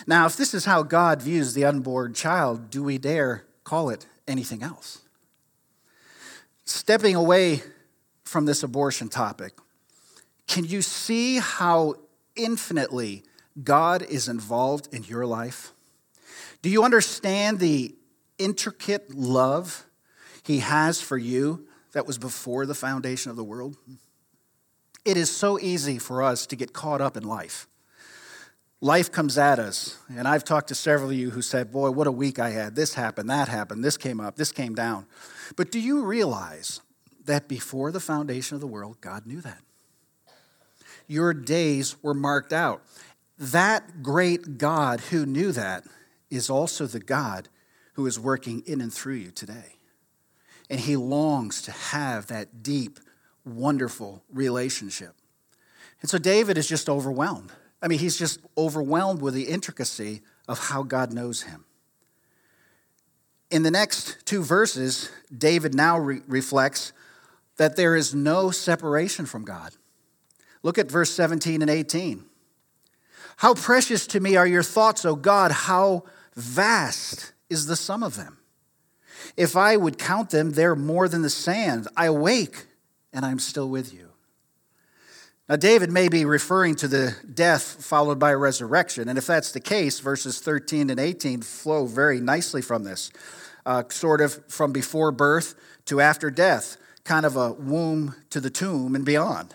Now, 0.06 0.26
if 0.26 0.36
this 0.36 0.54
is 0.54 0.64
how 0.64 0.82
God 0.82 1.22
views 1.22 1.54
the 1.54 1.64
unborn 1.64 2.14
child, 2.14 2.70
do 2.70 2.82
we 2.82 2.98
dare 2.98 3.44
call 3.64 3.90
it 3.90 4.06
anything 4.26 4.62
else? 4.62 5.02
Stepping 6.64 7.14
away 7.14 7.62
from 8.24 8.46
this 8.46 8.62
abortion 8.62 9.08
topic, 9.08 9.52
can 10.46 10.64
you 10.64 10.82
see 10.82 11.38
how 11.38 11.94
infinitely 12.36 13.24
God 13.62 14.02
is 14.02 14.28
involved 14.28 14.88
in 14.92 15.04
your 15.04 15.26
life? 15.26 15.72
Do 16.62 16.70
you 16.70 16.84
understand 16.84 17.58
the 17.58 17.94
intricate 18.38 19.14
love 19.14 19.84
He 20.42 20.60
has 20.60 21.00
for 21.00 21.18
you 21.18 21.66
that 21.92 22.06
was 22.06 22.18
before 22.18 22.66
the 22.66 22.74
foundation 22.74 23.30
of 23.30 23.36
the 23.36 23.44
world? 23.44 23.76
It 25.04 25.16
is 25.16 25.30
so 25.30 25.58
easy 25.58 25.98
for 25.98 26.22
us 26.22 26.46
to 26.46 26.56
get 26.56 26.72
caught 26.72 27.00
up 27.00 27.16
in 27.16 27.24
life. 27.24 27.66
Life 28.82 29.12
comes 29.12 29.38
at 29.38 29.60
us, 29.60 29.96
and 30.08 30.26
I've 30.26 30.42
talked 30.42 30.66
to 30.66 30.74
several 30.74 31.10
of 31.10 31.16
you 31.16 31.30
who 31.30 31.40
said, 31.40 31.70
Boy, 31.70 31.92
what 31.92 32.08
a 32.08 32.12
week 32.12 32.40
I 32.40 32.50
had. 32.50 32.74
This 32.74 32.94
happened, 32.94 33.30
that 33.30 33.46
happened, 33.46 33.84
this 33.84 33.96
came 33.96 34.20
up, 34.20 34.34
this 34.34 34.50
came 34.50 34.74
down. 34.74 35.06
But 35.54 35.70
do 35.70 35.78
you 35.78 36.04
realize 36.04 36.80
that 37.24 37.46
before 37.46 37.92
the 37.92 38.00
foundation 38.00 38.56
of 38.56 38.60
the 38.60 38.66
world, 38.66 39.00
God 39.00 39.24
knew 39.24 39.40
that? 39.42 39.60
Your 41.06 41.32
days 41.32 42.02
were 42.02 42.12
marked 42.12 42.52
out. 42.52 42.82
That 43.38 44.02
great 44.02 44.58
God 44.58 44.98
who 44.98 45.26
knew 45.26 45.52
that 45.52 45.84
is 46.28 46.50
also 46.50 46.86
the 46.86 46.98
God 46.98 47.48
who 47.92 48.04
is 48.06 48.18
working 48.18 48.64
in 48.66 48.80
and 48.80 48.92
through 48.92 49.14
you 49.14 49.30
today. 49.30 49.76
And 50.68 50.80
he 50.80 50.96
longs 50.96 51.62
to 51.62 51.70
have 51.70 52.26
that 52.26 52.64
deep, 52.64 52.98
wonderful 53.44 54.24
relationship. 54.32 55.14
And 56.00 56.10
so 56.10 56.18
David 56.18 56.58
is 56.58 56.68
just 56.68 56.88
overwhelmed. 56.88 57.52
I 57.82 57.88
mean, 57.88 57.98
he's 57.98 58.16
just 58.16 58.40
overwhelmed 58.56 59.20
with 59.20 59.34
the 59.34 59.48
intricacy 59.48 60.22
of 60.46 60.68
how 60.68 60.84
God 60.84 61.12
knows 61.12 61.42
him. 61.42 61.64
In 63.50 63.64
the 63.64 63.70
next 63.70 64.24
two 64.24 64.42
verses, 64.42 65.10
David 65.36 65.74
now 65.74 65.98
re- 65.98 66.22
reflects 66.26 66.92
that 67.56 67.76
there 67.76 67.96
is 67.96 68.14
no 68.14 68.50
separation 68.50 69.26
from 69.26 69.44
God. 69.44 69.74
Look 70.62 70.78
at 70.78 70.90
verse 70.90 71.10
17 71.10 71.60
and 71.60 71.70
18. 71.70 72.24
How 73.38 73.54
precious 73.54 74.06
to 74.08 74.20
me 74.20 74.36
are 74.36 74.46
your 74.46 74.62
thoughts, 74.62 75.04
O 75.04 75.16
God! 75.16 75.50
How 75.50 76.04
vast 76.34 77.32
is 77.50 77.66
the 77.66 77.76
sum 77.76 78.02
of 78.02 78.16
them. 78.16 78.38
If 79.36 79.56
I 79.56 79.76
would 79.76 79.98
count 79.98 80.30
them, 80.30 80.52
they're 80.52 80.76
more 80.76 81.08
than 81.08 81.22
the 81.22 81.30
sand. 81.30 81.88
I 81.96 82.06
awake 82.06 82.66
and 83.12 83.26
I'm 83.26 83.38
still 83.38 83.68
with 83.68 83.92
you. 83.92 84.11
Now, 85.48 85.56
David 85.56 85.90
may 85.90 86.08
be 86.08 86.24
referring 86.24 86.76
to 86.76 86.88
the 86.88 87.16
death 87.34 87.84
followed 87.84 88.18
by 88.18 88.32
resurrection. 88.32 89.08
And 89.08 89.18
if 89.18 89.26
that's 89.26 89.52
the 89.52 89.60
case, 89.60 89.98
verses 89.98 90.40
13 90.40 90.88
and 90.88 91.00
18 91.00 91.42
flow 91.42 91.86
very 91.86 92.20
nicely 92.20 92.62
from 92.62 92.84
this, 92.84 93.10
uh, 93.66 93.82
sort 93.88 94.20
of 94.20 94.44
from 94.48 94.72
before 94.72 95.10
birth 95.10 95.54
to 95.86 96.00
after 96.00 96.30
death, 96.30 96.76
kind 97.04 97.26
of 97.26 97.36
a 97.36 97.52
womb 97.52 98.14
to 98.30 98.40
the 98.40 98.50
tomb 98.50 98.94
and 98.94 99.04
beyond. 99.04 99.54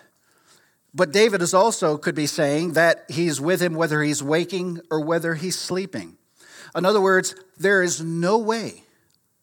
But 0.94 1.12
David 1.12 1.42
is 1.42 1.54
also 1.54 1.98
could 1.98 2.16
be 2.16 2.28
saying 2.28 2.74
that 2.74 3.06
he's 3.10 3.40
with 3.40 3.62
him 3.62 3.76
whether 3.76 4.02
he's 4.02 4.22
waking 4.22 4.82
or 4.92 5.00
whether 5.00 5.36
he's 5.36 5.58
sleeping. 5.58 6.18
In 6.76 6.86
other 6.86 7.02
words, 7.02 7.36
there 7.58 7.82
is 7.82 8.02
no 8.02 8.38
way 8.38 8.84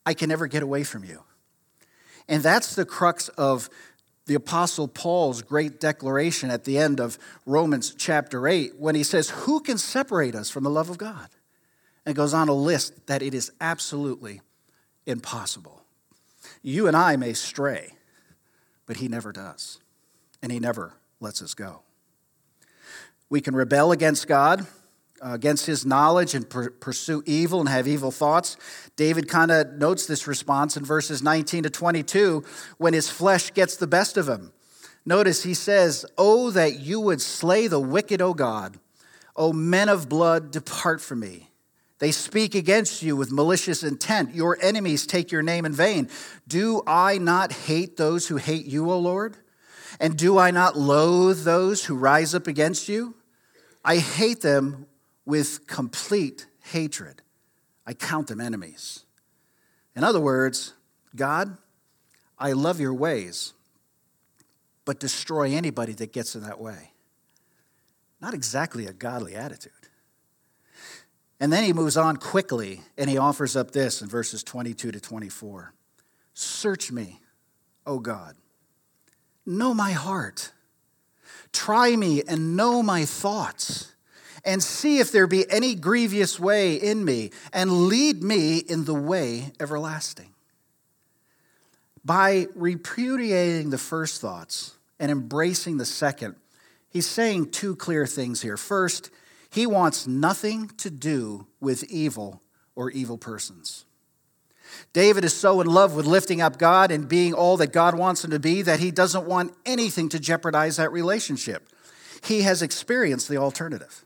I 0.05 0.15
can 0.15 0.31
ever 0.31 0.47
get 0.47 0.63
away 0.63 0.85
from 0.85 1.05
you. 1.05 1.23
And 2.29 2.43
that's 2.43 2.75
the 2.75 2.85
crux 2.85 3.29
of 3.31 3.69
the 4.27 4.35
Apostle 4.35 4.89
Paul's 4.89 5.43
great 5.43 5.81
declaration 5.81 6.51
at 6.51 6.65
the 6.65 6.79
end 6.79 7.01
of 7.01 7.19
Romans 7.45 7.95
chapter 7.97 8.49
8 8.49 8.77
when 8.79 8.95
he 8.95 9.03
says, 9.03 9.31
Who 9.31 9.61
can 9.61 9.77
separate 9.77 10.35
us 10.35 10.51
from 10.51 10.65
the 10.65 10.71
love 10.71 10.89
of 10.89 10.99
God? 10.99 11.29
And 12.07 12.15
goes 12.15 12.35
on 12.35 12.49
to 12.49 12.53
list 12.53 13.07
that 13.07 13.23
it 13.23 13.35
is 13.35 13.51
absolutely 13.61 14.41
impossible. 15.07 15.83
You 16.63 16.87
and 16.87 16.97
I 16.97 17.17
may 17.17 17.33
stray, 17.33 17.95
but 18.87 18.99
he 18.99 19.09
never 19.09 19.33
does. 19.33 19.81
And 20.43 20.53
he 20.53 20.61
never 20.61 20.95
lets 21.21 21.41
us 21.41 21.55
go. 21.55 21.81
We 23.31 23.41
can 23.41 23.57
rebel 23.57 23.93
against 23.93 24.27
God 24.27 24.67
against 25.25 25.67
his 25.67 25.87
knowledge 25.87 26.35
and 26.35 26.49
per- 26.49 26.71
pursue 26.71 27.23
evil 27.25 27.61
and 27.61 27.69
have 27.69 27.89
evil 27.89 28.11
thoughts. 28.11 28.57
David 28.95 29.29
kind 29.29 29.51
of 29.51 29.73
notes 29.73 30.07
this 30.07 30.27
response 30.27 30.77
in 30.77 30.85
verses 30.85 31.23
19 31.23 31.63
to 31.63 31.71
22 31.71 32.45
when 32.77 32.93
his 32.93 33.09
flesh 33.09 33.53
gets 33.55 33.77
the 33.77 33.87
best 33.87 34.17
of 34.17 34.29
him. 34.29 34.53
Notice 35.07 35.43
he 35.43 35.55
says, 35.55 36.05
Oh, 36.19 36.51
that 36.51 36.79
you 36.79 37.01
would 37.01 37.21
slay 37.21 37.67
the 37.67 37.81
wicked, 37.81 38.21
O 38.21 38.35
God. 38.35 38.79
O 39.35 39.53
men 39.53 39.89
of 39.89 40.09
blood, 40.09 40.51
depart 40.51 41.01
from 41.01 41.21
me. 41.21 41.51
They 41.99 42.13
speak 42.13 42.55
against 42.55 43.03
you 43.03 43.17
with 43.17 43.33
malicious 43.33 43.83
intent. 43.83 44.35
Your 44.35 44.59
enemies 44.61 45.07
take 45.07 45.33
your 45.33 45.43
name 45.43 45.65
in 45.65 45.73
vain. 45.73 46.11
Do 46.47 46.83
I 46.87 47.19
not 47.19 47.53
hate 47.53 47.97
those 47.97 48.29
who 48.29 48.37
hate 48.37 48.67
you, 48.67 48.91
O 48.91 48.99
Lord? 48.99 49.37
And 50.01 50.17
do 50.17 50.39
I 50.39 50.51
not 50.51 50.77
loathe 50.77 51.45
those 51.45 51.85
who 51.85 51.95
rise 51.95 52.35
up 52.35 52.47
against 52.47 52.89
you? 52.89 53.15
I 53.85 53.99
hate 53.99 54.41
them 54.41 54.87
with 55.27 55.67
complete 55.67 56.47
hatred. 56.65 57.23
I 57.87 57.95
count 57.95 58.29
them 58.29 58.41
enemies. 58.41 59.05
In 59.97 60.05
other 60.05 60.21
words, 60.21 60.75
God, 61.15 61.57
I 62.39 62.53
love 62.53 62.81
your 62.81 62.95
ways, 62.95 63.53
but 64.85 64.99
destroy 64.99 65.53
anybody 65.53 65.93
that 65.95 66.13
gets 66.13 66.35
in 66.35 66.43
that 66.43 66.61
way. 66.61 66.93
Not 68.21 68.35
exactly 68.35 68.87
a 68.87 68.93
godly 68.93 69.35
attitude. 69.35 69.73
And 71.41 71.53
then 71.53 71.65
he 71.65 71.73
moves 71.73 71.97
on 71.97 72.17
quickly 72.17 72.81
and 72.97 73.11
he 73.11 73.19
offers 73.19 73.57
up 73.57 73.73
this 73.73 74.03
in 74.03 74.09
verses 74.09 74.43
22 74.43 74.93
to 74.93 75.01
24 75.01 75.75
Search 76.37 76.91
me, 76.91 77.21
O 77.87 78.01
God. 78.01 78.35
Know 79.47 79.73
my 79.73 79.93
heart. 79.93 80.53
Try 81.53 81.95
me 81.95 82.23
and 82.27 82.57
know 82.57 82.83
my 82.83 83.05
thoughts 83.05 83.94
and 84.45 84.63
see 84.63 84.99
if 84.99 85.11
there 85.11 85.27
be 85.27 85.51
any 85.51 85.75
grievous 85.75 86.39
way 86.39 86.75
in 86.75 87.05
me, 87.05 87.31
and 87.53 87.89
lead 87.89 88.23
me 88.23 88.59
in 88.59 88.85
the 88.85 88.95
way 88.95 89.53
everlasting. 89.59 90.31
By 92.05 92.49
repudiating 92.55 93.71
the 93.71 93.79
first 93.79 94.21
thoughts 94.21 94.77
and 95.01 95.11
embracing 95.11 95.79
the 95.79 95.87
second, 95.87 96.37
he's 96.91 97.07
saying 97.07 97.51
two 97.51 97.75
clear 97.77 98.07
things 98.07 98.43
here. 98.43 98.59
First, 98.59 99.11
he 99.51 99.67
wants 99.67 100.07
nothing 100.07 100.69
to 100.79 100.91
do 100.91 101.47
with 101.61 101.85
evil 101.85 102.43
or 102.75 102.91
evil 102.91 103.17
persons. 103.17 103.87
David 104.93 105.25
is 105.25 105.35
so 105.35 105.61
in 105.61 105.67
love 105.67 105.95
with 105.95 106.07
lifting 106.07 106.41
up 106.41 106.59
God 106.59 106.91
and 106.91 107.09
being 107.09 107.33
all 107.33 107.57
that 107.59 107.73
God 107.73 107.97
wants 107.97 108.25
him 108.25 108.33
to 108.33 108.41
be 108.41 108.63
that 108.63 108.81
he 108.81 108.91
doesn't 108.91 109.27
want 109.27 109.55
anything 109.65 110.09
to 110.11 110.19
jeopardize 110.19 110.77
that 110.77 110.93
relationship. 110.93 111.69
He 112.23 112.43
has 112.43 112.63
experienced 112.63 113.29
the 113.29 113.37
alternative 113.37 114.04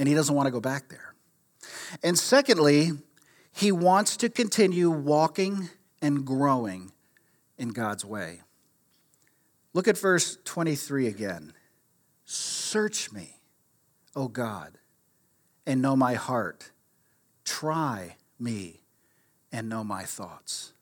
and 0.00 0.08
he 0.08 0.14
doesn't 0.14 0.34
want 0.34 0.46
to 0.46 0.50
go 0.50 0.62
back 0.62 0.88
there. 0.88 1.14
And 2.02 2.18
secondly, 2.18 2.92
he 3.52 3.70
wants 3.70 4.16
to 4.16 4.30
continue 4.30 4.88
walking 4.88 5.68
and 6.00 6.24
growing 6.24 6.92
in 7.58 7.68
God's 7.68 8.02
way. 8.02 8.40
Look 9.74 9.86
at 9.86 9.98
verse 9.98 10.38
23 10.44 11.06
again. 11.06 11.52
Search 12.24 13.12
me, 13.12 13.40
O 14.16 14.26
God, 14.26 14.78
and 15.66 15.82
know 15.82 15.96
my 15.96 16.14
heart. 16.14 16.70
Try 17.44 18.16
me 18.38 18.80
and 19.52 19.68
know 19.68 19.84
my 19.84 20.04
thoughts. 20.04 20.72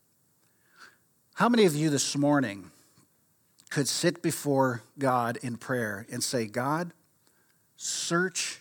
How 1.34 1.48
many 1.48 1.64
of 1.64 1.75
you 1.75 1.90
this 1.90 2.16
morning 2.16 2.70
could 3.68 3.88
sit 3.88 4.22
before 4.22 4.82
God 4.96 5.38
in 5.42 5.56
prayer 5.56 6.06
and 6.08 6.22
say, 6.22 6.46
God, 6.46 6.92
search 7.76 8.60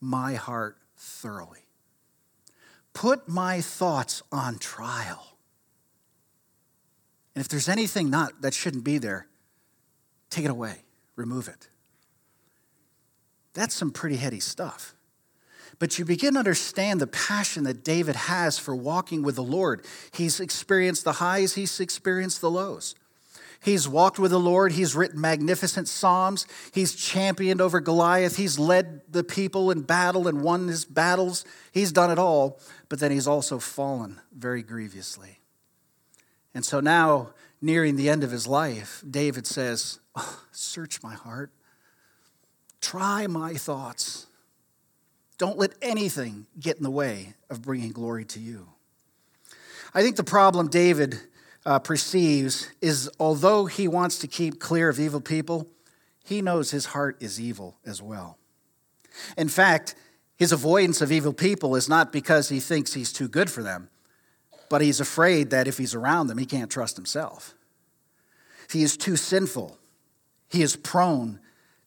my 0.00 0.34
heart 0.34 0.78
thoroughly. 0.96 1.66
Put 2.92 3.28
my 3.28 3.60
thoughts 3.60 4.22
on 4.32 4.58
trial. 4.58 5.36
And 7.34 7.44
if 7.44 7.48
there's 7.48 7.68
anything 7.68 8.08
not 8.08 8.40
that 8.40 8.54
shouldn't 8.54 8.84
be 8.84 8.98
there, 8.98 9.26
take 10.30 10.44
it 10.44 10.50
away, 10.50 10.76
remove 11.14 11.48
it. 11.48 11.68
That's 13.52 13.74
some 13.74 13.90
pretty 13.90 14.16
heady 14.16 14.40
stuff. 14.40 14.94
But 15.78 15.98
you 15.98 16.04
begin 16.04 16.34
to 16.34 16.38
understand 16.38 17.00
the 17.00 17.06
passion 17.06 17.64
that 17.64 17.84
David 17.84 18.16
has 18.16 18.58
for 18.58 18.74
walking 18.74 19.22
with 19.22 19.34
the 19.36 19.42
Lord. 19.42 19.84
He's 20.12 20.40
experienced 20.40 21.04
the 21.04 21.12
highs, 21.12 21.54
he's 21.54 21.80
experienced 21.80 22.40
the 22.40 22.50
lows. 22.50 22.94
He's 23.66 23.88
walked 23.88 24.20
with 24.20 24.30
the 24.30 24.38
Lord. 24.38 24.70
He's 24.70 24.94
written 24.94 25.20
magnificent 25.20 25.88
Psalms. 25.88 26.46
He's 26.72 26.94
championed 26.94 27.60
over 27.60 27.80
Goliath. 27.80 28.36
He's 28.36 28.60
led 28.60 29.00
the 29.10 29.24
people 29.24 29.72
in 29.72 29.82
battle 29.82 30.28
and 30.28 30.40
won 30.40 30.68
his 30.68 30.84
battles. 30.84 31.44
He's 31.72 31.90
done 31.90 32.12
it 32.12 32.18
all, 32.18 32.60
but 32.88 33.00
then 33.00 33.10
he's 33.10 33.26
also 33.26 33.58
fallen 33.58 34.20
very 34.32 34.62
grievously. 34.62 35.40
And 36.54 36.64
so 36.64 36.78
now, 36.78 37.30
nearing 37.60 37.96
the 37.96 38.08
end 38.08 38.22
of 38.22 38.30
his 38.30 38.46
life, 38.46 39.02
David 39.10 39.48
says, 39.48 39.98
oh, 40.14 40.44
Search 40.52 41.02
my 41.02 41.14
heart, 41.14 41.50
try 42.80 43.26
my 43.26 43.54
thoughts. 43.54 44.26
Don't 45.38 45.58
let 45.58 45.72
anything 45.82 46.46
get 46.60 46.76
in 46.76 46.84
the 46.84 46.90
way 46.90 47.34
of 47.50 47.62
bringing 47.62 47.90
glory 47.90 48.26
to 48.26 48.38
you. 48.38 48.68
I 49.92 50.02
think 50.02 50.14
the 50.14 50.22
problem 50.22 50.68
David 50.68 51.18
uh, 51.66 51.80
perceives 51.80 52.70
is 52.80 53.10
although 53.18 53.66
he 53.66 53.88
wants 53.88 54.18
to 54.20 54.28
keep 54.28 54.60
clear 54.60 54.88
of 54.88 55.00
evil 55.00 55.20
people, 55.20 55.66
he 56.24 56.40
knows 56.40 56.70
his 56.70 56.86
heart 56.86 57.16
is 57.20 57.40
evil 57.40 57.76
as 57.84 58.00
well. 58.00 58.38
In 59.36 59.48
fact, 59.48 59.96
his 60.36 60.52
avoidance 60.52 61.00
of 61.00 61.10
evil 61.10 61.32
people 61.32 61.74
is 61.74 61.88
not 61.88 62.12
because 62.12 62.48
he 62.48 62.60
thinks 62.60 62.94
he's 62.94 63.12
too 63.12 63.26
good 63.26 63.50
for 63.50 63.62
them, 63.62 63.88
but 64.68 64.80
he's 64.80 65.00
afraid 65.00 65.50
that 65.50 65.66
if 65.66 65.76
he's 65.76 65.94
around 65.94 66.28
them, 66.28 66.38
he 66.38 66.46
can't 66.46 66.70
trust 66.70 66.96
himself. 66.96 67.54
He 68.70 68.82
is 68.82 68.96
too 68.96 69.16
sinful. 69.16 69.76
He 70.48 70.62
is 70.62 70.76
prone 70.76 71.40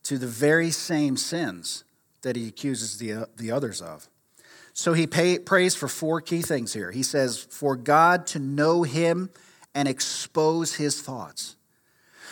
to 0.03 0.17
the 0.17 0.27
very 0.27 0.71
same 0.71 1.15
sins 1.15 1.85
that 2.21 2.35
he 2.35 2.47
accuses 2.47 2.97
the, 2.97 3.13
uh, 3.13 3.25
the 3.37 3.51
others 3.51 3.81
of. 3.81 4.09
So 4.73 4.93
he 4.93 5.07
pay, 5.07 5.39
prays 5.39 5.75
for 5.75 5.87
four 5.87 6.19
key 6.19 6.41
things 6.41 6.73
here. 6.73 6.91
He 6.91 7.03
says, 7.03 7.37
For 7.37 7.75
God 7.75 8.27
to 8.27 8.39
know 8.39 8.83
him 8.83 9.29
and 9.73 9.87
expose 9.87 10.75
his 10.75 11.01
thoughts, 11.01 11.55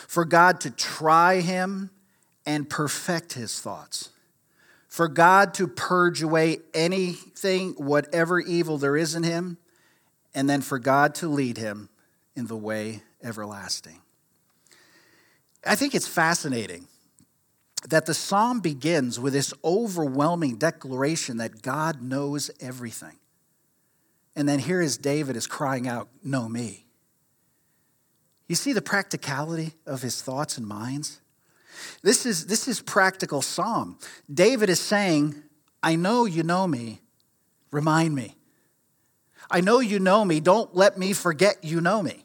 for 0.08 0.26
God 0.26 0.62
to 0.62 0.72
try 0.72 1.42
him 1.42 1.92
and 2.46 2.70
perfect 2.70 3.34
his 3.34 3.60
thoughts, 3.60 4.10
for 4.88 5.08
God 5.08 5.54
to 5.56 5.68
purge 5.68 6.22
away 6.22 6.60
anything, 6.74 7.74
whatever 7.74 8.40
evil 8.40 8.78
there 8.78 8.98
is 8.98 9.16
in 9.16 9.24
him, 9.24 9.58
and 10.34 10.50
then 10.50 10.62
for 10.62 10.80
God 10.80 11.16
to 11.16 11.28
lead 11.28 11.58
him 11.58 11.90
in 12.36 12.48
the 12.48 12.56
way 12.56 13.02
everlasting. 13.24 14.02
I 15.66 15.76
think 15.76 15.94
it's 15.94 16.08
fascinating 16.08 16.88
that 17.88 18.06
the 18.06 18.14
psalm 18.14 18.60
begins 18.60 19.20
with 19.20 19.34
this 19.34 19.54
overwhelming 19.64 20.58
declaration 20.58 21.38
that 21.38 21.62
God 21.62 22.02
knows 22.02 22.50
everything. 22.60 23.18
And 24.36 24.48
then 24.48 24.60
here 24.60 24.82
is 24.82 24.98
David 24.98 25.36
is 25.36 25.48
crying 25.48 25.88
out, 25.88 26.10
Know 26.24 26.48
me. 26.48 26.87
You 28.48 28.56
see 28.56 28.74
the 28.74 28.82
practicality 28.82 29.74
of 29.86 30.02
his 30.02 30.22
thoughts 30.22 30.58
and 30.58 30.66
minds? 30.68 31.20
This 32.02 32.26
is, 32.26 32.48
this 32.48 32.68
is 32.68 32.82
practical 32.82 33.42
psalm. 33.42 34.00
David 34.34 34.70
is 34.70 34.80
saying, 34.80 35.36
I 35.84 35.96
know 35.96 36.26
you 36.26 36.44
know 36.44 36.68
me, 36.68 37.02
remind 37.72 38.16
me. 38.16 38.36
I 39.50 39.62
know 39.62 39.80
you 39.80 40.00
know 40.00 40.26
me, 40.26 40.40
don't 40.40 40.76
let 40.76 40.98
me 40.98 41.14
forget 41.14 41.64
you 41.64 41.82
know 41.82 42.02
me. 42.02 42.24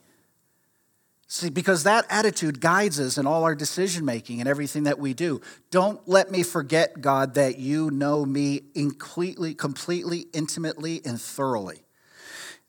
See, 1.29 1.49
because 1.49 1.85
that 1.85 2.05
attitude 2.11 2.61
guides 2.61 3.01
us 3.01 3.17
in 3.17 3.27
all 3.27 3.45
our 3.45 3.55
decision 3.55 4.05
making 4.05 4.41
and 4.41 4.49
everything 4.49 4.83
that 4.83 4.99
we 4.99 5.15
do. 5.15 5.41
Don't 5.71 6.07
let 6.07 6.31
me 6.31 6.43
forget, 6.43 7.01
God, 7.01 7.35
that 7.35 7.59
you 7.59 7.91
know 7.91 8.27
me 8.27 8.61
completely, 8.75 9.55
completely, 9.55 10.27
intimately, 10.35 11.01
and 11.07 11.19
thoroughly. 11.19 11.85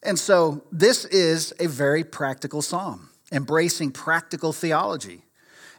And 0.02 0.18
so 0.18 0.64
this 0.72 1.04
is 1.04 1.54
a 1.60 1.68
very 1.68 2.06
practical 2.06 2.62
psalm, 2.62 3.10
embracing 3.34 3.92
practical 3.92 4.54
theology. 4.54 5.24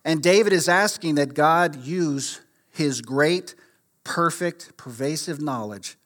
And 0.04 0.22
David 0.22 0.52
is 0.52 0.68
asking 0.68 1.14
that 1.14 1.32
God 1.32 1.76
use 1.76 2.40
his 2.70 3.00
great, 3.00 3.54
perfect, 4.02 4.76
pervasive 4.76 5.40
knowledge 5.40 5.96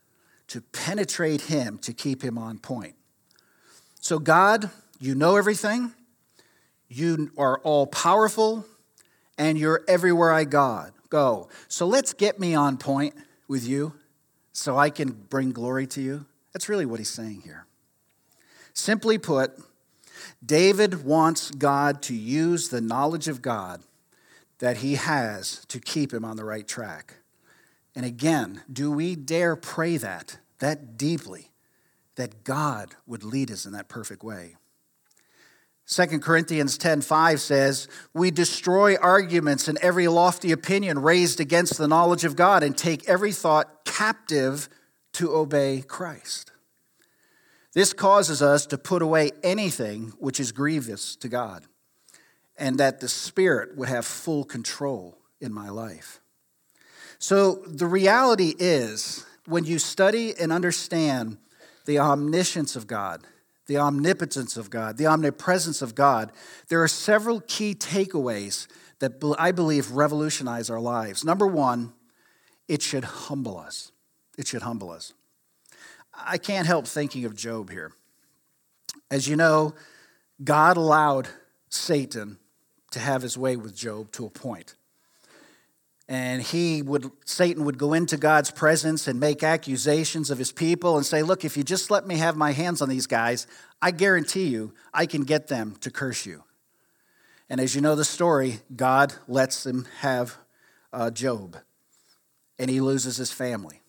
to 0.49 0.61
penetrate 0.61 1.43
him 1.43 1.79
to 1.79 1.93
keep 1.93 2.23
him 2.23 2.39
on 2.39 2.59
point. 2.59 2.95
So, 4.01 4.19
God, 4.19 4.71
you 5.01 5.15
know 5.15 5.37
everything. 5.37 5.93
You 6.89 7.33
are 7.37 7.59
all 7.61 7.87
powerful 7.87 8.65
and 9.37 9.59
you're 9.59 9.83
everywhere 9.89 10.33
I 10.33 10.45
God 10.45 10.93
go. 11.11 11.49
So 11.69 11.87
let's 11.87 12.13
get 12.13 12.39
me 12.39 12.55
on 12.55 12.77
point 12.77 13.15
with 13.47 13.67
you 13.67 13.95
so 14.53 14.77
I 14.77 14.91
can 14.91 15.11
bring 15.11 15.53
glory 15.53 15.87
to 15.89 16.01
you. 16.01 16.27
That's 16.53 16.69
really 16.69 16.87
what 16.87 16.99
he's 16.99 17.11
saying 17.11 17.43
here. 17.43 17.67
Simply 18.75 19.19
put, 19.19 19.53
David 20.45 21.05
wants 21.05 21.51
God 21.51 22.03
to 22.03 22.15
use 22.15 22.69
the 22.69 22.81
knowledge 22.81 23.29
of 23.29 23.43
God 23.43 23.83
that 24.59 24.79
he 24.79 24.95
has 24.97 25.65
to 25.67 25.81
keep 25.81 26.13
him 26.13 26.25
on 26.25 26.37
the 26.37 26.45
right 26.45 26.67
track. 26.67 27.15
And 27.95 28.05
again, 28.05 28.63
do 28.73 28.91
we 28.91 29.17
dare 29.17 29.57
pray 29.57 29.97
that, 29.97 30.39
that 30.59 30.97
deeply, 30.97 31.51
that 32.17 32.45
God 32.45 32.95
would 33.07 33.25
lead 33.25 33.51
us 33.51 33.67
in 33.67 33.73
that 33.73 33.89
perfect 33.89 34.23
way? 34.23 34.57
2 35.87 36.21
Corinthians 36.21 36.77
10:5 36.77 37.41
says, 37.41 37.89
"We 38.13 38.31
destroy 38.31 38.97
arguments 38.97 39.69
and 39.69 39.79
every 39.79 40.07
lofty 40.07 40.53
opinion 40.53 40.99
raised 40.99 41.41
against 41.41 41.79
the 41.79 41.89
knowledge 41.89 42.25
of 42.25 42.37
God 42.37 42.63
and 42.63 42.77
take 42.77 43.09
every 43.09 43.33
thought 43.33 43.85
captive 43.87 44.69
to 45.15 45.35
obey 45.35 45.83
Christ." 45.83 46.53
This 47.79 47.93
causes 47.93 48.43
us 48.43 48.67
to 48.67 48.77
put 48.77 49.03
away 49.03 49.31
anything 49.45 50.13
which 50.19 50.41
is 50.41 50.51
grievous 50.51 51.15
to 51.15 51.29
God 51.29 51.63
and 52.57 52.77
that 52.79 52.99
the 52.99 53.07
Spirit 53.07 53.77
would 53.77 53.89
have 53.89 54.05
full 54.05 54.43
control 54.43 55.17
in 55.41 55.53
my 55.53 55.69
life. 55.69 56.21
So 57.21 57.63
the 57.69 57.87
reality 57.87 58.53
is 58.59 59.25
when 59.47 59.65
you 59.65 59.79
study 59.79 60.35
and 60.37 60.53
understand 60.53 61.39
the 61.87 62.01
omniscience 62.01 62.75
of 62.75 62.89
God, 62.89 63.23
the 63.69 63.79
omnipotence 63.79 64.57
of 64.57 64.71
God, 64.71 64.97
the 64.97 65.07
omnipresence 65.07 65.81
of 65.81 65.95
God, 65.95 66.33
there 66.71 66.83
are 66.83 66.89
several 66.89 67.41
key 67.43 67.77
takeaways 67.77 68.67
that 68.99 69.23
I 69.39 69.53
believe 69.53 69.93
revolutionize 69.93 70.69
our 70.69 70.81
lives. 70.81 71.25
Number 71.25 71.47
one, 71.47 71.93
it 72.67 72.83
should 72.83 73.05
humble 73.05 73.57
us. 73.57 73.93
It 74.37 74.49
should 74.49 74.63
humble 74.63 74.91
us. 74.91 75.13
I 76.25 76.39
can't 76.39 76.67
help 76.67 76.87
thinking 76.87 77.25
of 77.25 77.37
Job 77.37 77.71
here. 77.71 77.93
As 79.11 79.29
you 79.29 79.37
know, 79.37 79.75
God 80.43 80.77
allowed 80.77 81.29
Satan 81.69 82.39
to 82.91 83.01
have 83.01 83.23
his 83.23 83.37
way 83.37 83.57
with 83.57 83.75
Job 83.75 84.11
to 84.13 84.27
a 84.27 84.31
point. 84.31 84.75
And 86.09 86.41
he 86.41 86.81
would 86.81 87.11
satan 87.27 87.67
would 87.67 87.77
go 87.77 87.93
into 87.93 88.17
god's 88.17 88.51
presence 88.51 89.07
and 89.07 89.21
make 89.21 89.43
accusations 89.43 90.31
of 90.31 90.39
his 90.39 90.51
people 90.51 90.97
and 90.97 91.05
say 91.05 91.23
look 91.23 91.45
if 91.45 91.55
you 91.55 91.63
just 91.63 91.91
let 91.91 92.07
me 92.07 92.17
have 92.17 92.35
my 92.35 92.53
hands 92.53 92.81
on 92.81 92.89
these 92.89 93.07
guys 93.07 93.47
i 93.83 93.91
guarantee 93.91 94.47
you 94.47 94.73
i 94.95 95.05
can 95.05 95.23
get 95.23 95.49
them 95.49 95.77
to 95.81 95.91
curse 95.91 96.25
you. 96.25 96.45
And 97.51 97.61
as 97.61 97.75
you 97.75 97.83
know 97.83 97.95
the 97.95 98.07
story 98.07 98.61
god 98.75 99.13
lets 99.29 99.65
them 99.65 99.87
have 99.99 100.39
uh, 100.95 101.11
job 101.11 101.59
and 102.59 102.71
he 102.71 102.81
loses 102.81 103.19
his 103.19 103.31
family 103.31 103.83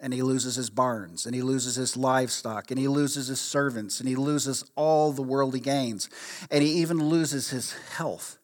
and 0.00 0.12
he 0.12 0.22
loses 0.22 0.54
his 0.54 0.70
barns 0.70 1.26
and 1.26 1.34
he 1.34 1.42
loses 1.42 1.76
his 1.76 1.96
livestock 1.96 2.70
and 2.70 2.78
he 2.78 2.88
loses 2.88 3.28
his 3.28 3.40
servants 3.40 4.00
and 4.00 4.08
he 4.08 4.16
loses 4.16 4.64
all 4.76 5.12
the 5.12 5.22
worldly 5.22 5.60
gains 5.60 6.08
and 6.50 6.62
he 6.62 6.70
even 6.70 7.08
loses 7.08 7.50
his 7.50 7.72
health 7.96 8.38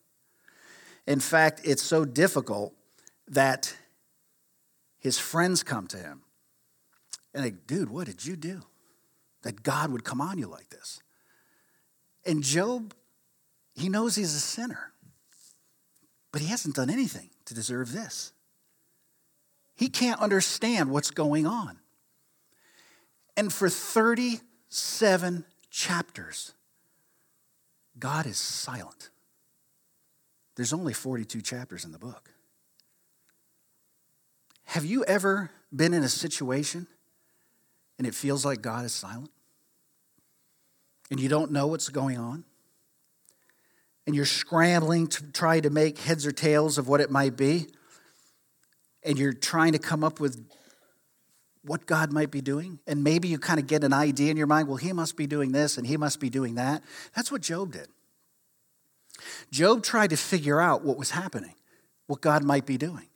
in 1.06 1.20
fact 1.20 1.60
it's 1.64 1.82
so 1.82 2.04
difficult 2.04 2.74
that 3.28 3.76
his 4.98 5.18
friends 5.18 5.62
come 5.62 5.86
to 5.86 5.98
him 5.98 6.22
and 7.34 7.42
like, 7.44 7.66
dude, 7.66 7.90
what 7.90 8.06
did 8.06 8.24
you 8.24 8.36
do? 8.36 8.62
That 9.42 9.62
God 9.62 9.90
would 9.90 10.04
come 10.04 10.20
on 10.20 10.38
you 10.38 10.46
like 10.46 10.70
this. 10.70 11.00
And 12.24 12.42
Job, 12.42 12.94
he 13.74 13.88
knows 13.88 14.14
he's 14.14 14.34
a 14.34 14.40
sinner, 14.40 14.92
but 16.32 16.40
he 16.40 16.48
hasn't 16.48 16.76
done 16.76 16.88
anything 16.88 17.30
to 17.46 17.54
deserve 17.54 17.92
this. 17.92 18.32
He 19.74 19.88
can't 19.88 20.20
understand 20.20 20.90
what's 20.90 21.10
going 21.10 21.46
on. 21.46 21.78
And 23.36 23.52
for 23.52 23.68
37 23.68 25.44
chapters, 25.70 26.52
God 27.98 28.26
is 28.26 28.38
silent. 28.38 29.10
There's 30.56 30.72
only 30.72 30.92
42 30.92 31.40
chapters 31.40 31.84
in 31.84 31.92
the 31.92 31.98
book. 31.98 32.30
Have 34.66 34.84
you 34.84 35.04
ever 35.04 35.50
been 35.74 35.92
in 35.92 36.04
a 36.04 36.08
situation 36.08 36.86
and 37.98 38.06
it 38.06 38.14
feels 38.14 38.44
like 38.44 38.62
God 38.62 38.84
is 38.84 38.92
silent? 38.92 39.30
And 41.10 41.20
you 41.20 41.28
don't 41.28 41.50
know 41.50 41.66
what's 41.66 41.88
going 41.88 42.18
on? 42.18 42.44
And 44.06 44.14
you're 44.14 44.24
scrambling 44.24 45.06
to 45.08 45.32
try 45.32 45.60
to 45.60 45.70
make 45.70 45.98
heads 45.98 46.26
or 46.26 46.32
tails 46.32 46.78
of 46.78 46.88
what 46.88 47.00
it 47.00 47.10
might 47.10 47.36
be? 47.36 47.68
And 49.04 49.18
you're 49.18 49.32
trying 49.32 49.72
to 49.72 49.78
come 49.78 50.02
up 50.02 50.20
with 50.20 50.46
what 51.64 51.86
God 51.86 52.12
might 52.12 52.30
be 52.30 52.40
doing? 52.40 52.78
And 52.86 53.02
maybe 53.02 53.28
you 53.28 53.38
kind 53.38 53.58
of 53.58 53.66
get 53.66 53.84
an 53.84 53.92
idea 53.92 54.30
in 54.30 54.36
your 54.36 54.46
mind, 54.46 54.68
well, 54.68 54.76
he 54.76 54.92
must 54.92 55.16
be 55.16 55.26
doing 55.26 55.52
this 55.52 55.78
and 55.78 55.86
he 55.86 55.96
must 55.96 56.20
be 56.20 56.30
doing 56.30 56.56
that. 56.56 56.82
That's 57.14 57.32
what 57.32 57.40
Job 57.40 57.72
did. 57.72 57.88
Job 59.50 59.82
tried 59.82 60.10
to 60.10 60.16
figure 60.16 60.60
out 60.60 60.82
what 60.82 60.98
was 60.98 61.10
happening, 61.10 61.54
what 62.06 62.20
God 62.20 62.44
might 62.44 62.66
be 62.66 62.76
doing. 62.76 63.08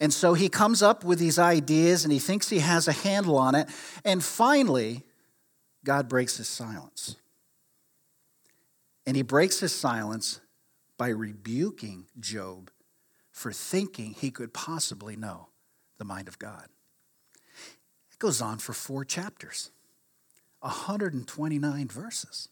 And 0.00 0.12
so 0.12 0.34
he 0.34 0.48
comes 0.48 0.82
up 0.82 1.02
with 1.02 1.18
these 1.18 1.38
ideas 1.38 2.04
and 2.04 2.12
he 2.12 2.20
thinks 2.20 2.48
he 2.48 2.60
has 2.60 2.86
a 2.86 2.92
handle 2.92 3.36
on 3.36 3.54
it. 3.56 3.68
And 4.04 4.22
finally, 4.22 5.02
God 5.84 6.08
breaks 6.08 6.36
his 6.36 6.46
silence. 6.46 7.16
And 9.06 9.16
he 9.16 9.22
breaks 9.22 9.58
his 9.58 9.74
silence 9.74 10.40
by 10.96 11.08
rebuking 11.08 12.06
Job 12.20 12.70
for 13.38 13.52
thinking 13.52 14.14
he 14.14 14.32
could 14.32 14.52
possibly 14.52 15.14
know 15.14 15.46
the 15.98 16.04
mind 16.04 16.26
of 16.26 16.40
God. 16.40 16.66
It 18.10 18.18
goes 18.18 18.42
on 18.42 18.58
for 18.58 18.72
four 18.72 19.04
chapters, 19.04 19.70
129 20.58 21.86
verses. 21.86 22.48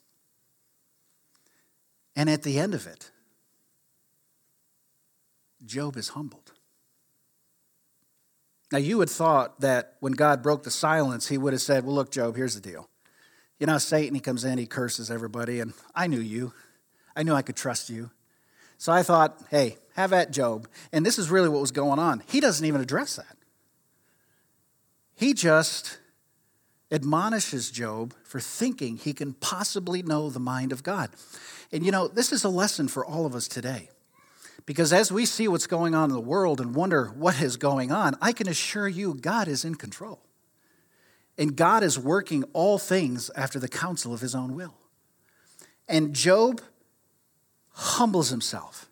And 2.15 2.31
at 2.31 2.45
the 2.45 2.61
end 2.61 2.73
of 2.73 2.87
it, 2.87 3.11
Job 5.65 5.97
is 5.97 6.11
humbled. 6.11 6.53
Now, 8.71 8.79
you 8.79 9.01
had 9.01 9.11
thought 9.11 9.61
that 9.61 9.97
when 9.99 10.13
God 10.13 10.41
broke 10.41 10.63
the 10.63 10.71
silence, 10.71 11.27
he 11.27 11.39
would 11.39 11.53
have 11.53 11.63
said, 11.63 11.85
Well, 11.85 11.97
look, 11.97 12.13
Job, 12.13 12.37
here's 12.37 12.55
the 12.55 12.61
deal. 12.61 12.89
You 13.59 13.67
know, 13.67 13.79
Satan, 13.79 14.15
he 14.15 14.21
comes 14.21 14.45
in, 14.45 14.59
he 14.59 14.67
curses 14.67 15.11
everybody, 15.11 15.59
and 15.59 15.73
I 15.97 16.07
knew 16.07 16.21
you. 16.21 16.53
I 17.17 17.25
knew 17.25 17.35
I 17.35 17.43
could 17.43 17.57
trust 17.57 17.91
you. 17.91 18.11
So 18.79 18.93
I 18.93 19.03
thought, 19.03 19.43
hey, 19.51 19.79
have 19.95 20.13
at 20.13 20.31
Job. 20.31 20.69
And 20.93 21.05
this 21.05 21.19
is 21.19 21.31
really 21.31 21.49
what 21.49 21.61
was 21.61 21.73
going 21.73 21.99
on. 21.99 22.23
He 22.27 22.41
doesn't 22.41 22.65
even 22.65 22.81
address 22.81 23.17
that. 23.17 23.37
He 25.15 25.33
just 25.33 25.99
admonishes 26.91 27.71
Job 27.71 28.15
for 28.23 28.39
thinking 28.39 28.97
he 28.97 29.13
can 29.13 29.33
possibly 29.35 30.03
know 30.03 30.31
the 30.31 30.39
mind 30.39 30.73
of 30.73 30.83
God. 30.83 31.11
And 31.73 31.85
you 31.85 31.91
know, 31.91 32.07
this 32.07 32.33
is 32.33 32.45
a 32.45 32.49
lesson 32.49 32.89
for 32.89 33.05
all 33.05 33.27
of 33.27 33.35
us 33.35 33.49
today. 33.49 33.89
Because 34.67 34.93
as 34.93 35.13
we 35.13 35.27
see 35.27 35.49
what's 35.49 35.67
going 35.67 35.95
on 35.95 36.11
in 36.11 36.15
the 36.15 36.21
world 36.21 36.61
and 36.61 36.75
wonder 36.75 37.07
what 37.07 37.41
is 37.41 37.57
going 37.57 37.93
on, 37.93 38.17
I 38.21 38.33
can 38.33 38.49
assure 38.49 38.89
you 38.89 39.15
God 39.15 39.49
is 39.49 39.65
in 39.65 39.77
control. 39.77 40.21
And 41.39 41.55
God 41.57 41.83
is 41.83 41.99
working 41.99 42.45
all 42.53 42.79
things 42.79 43.31
after 43.37 43.59
the 43.59 43.69
counsel 43.69 44.13
of 44.13 44.21
his 44.21 44.35
own 44.35 44.55
will. 44.55 44.75
And 45.89 46.15
Job 46.15 46.61
humbles 47.77 48.31
himself. 48.31 48.89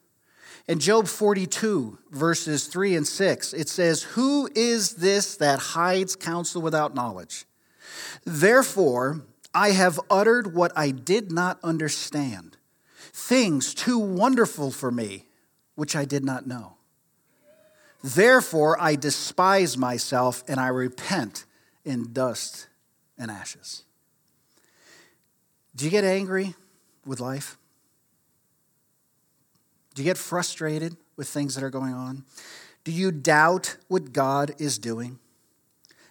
In 0.68 0.78
Job 0.78 1.08
42, 1.08 1.98
verses 2.10 2.66
3 2.66 2.96
and 2.96 3.06
6, 3.06 3.52
it 3.54 3.68
says, 3.68 4.02
Who 4.02 4.48
is 4.54 4.94
this 4.94 5.36
that 5.36 5.58
hides 5.58 6.16
counsel 6.16 6.62
without 6.62 6.94
knowledge? 6.94 7.46
Therefore, 8.24 9.22
I 9.54 9.70
have 9.70 10.00
uttered 10.10 10.54
what 10.54 10.72
I 10.76 10.90
did 10.90 11.32
not 11.32 11.58
understand, 11.62 12.56
things 13.12 13.74
too 13.74 13.98
wonderful 13.98 14.70
for 14.70 14.90
me, 14.90 15.26
which 15.74 15.96
I 15.96 16.04
did 16.04 16.24
not 16.24 16.46
know. 16.46 16.76
Therefore, 18.02 18.80
I 18.80 18.96
despise 18.96 19.78
myself 19.78 20.44
and 20.46 20.60
I 20.60 20.68
repent 20.68 21.46
in 21.84 22.12
dust 22.12 22.68
and 23.16 23.30
ashes. 23.30 23.84
Do 25.74 25.84
you 25.84 25.90
get 25.90 26.04
angry 26.04 26.54
with 27.06 27.20
life? 27.20 27.58
Do 29.94 30.02
you 30.02 30.08
get 30.08 30.18
frustrated 30.18 30.96
with 31.16 31.28
things 31.28 31.54
that 31.54 31.64
are 31.64 31.70
going 31.70 31.94
on? 31.94 32.24
Do 32.82 32.92
you 32.92 33.10
doubt 33.10 33.76
what 33.88 34.12
God 34.12 34.54
is 34.58 34.78
doing? 34.78 35.18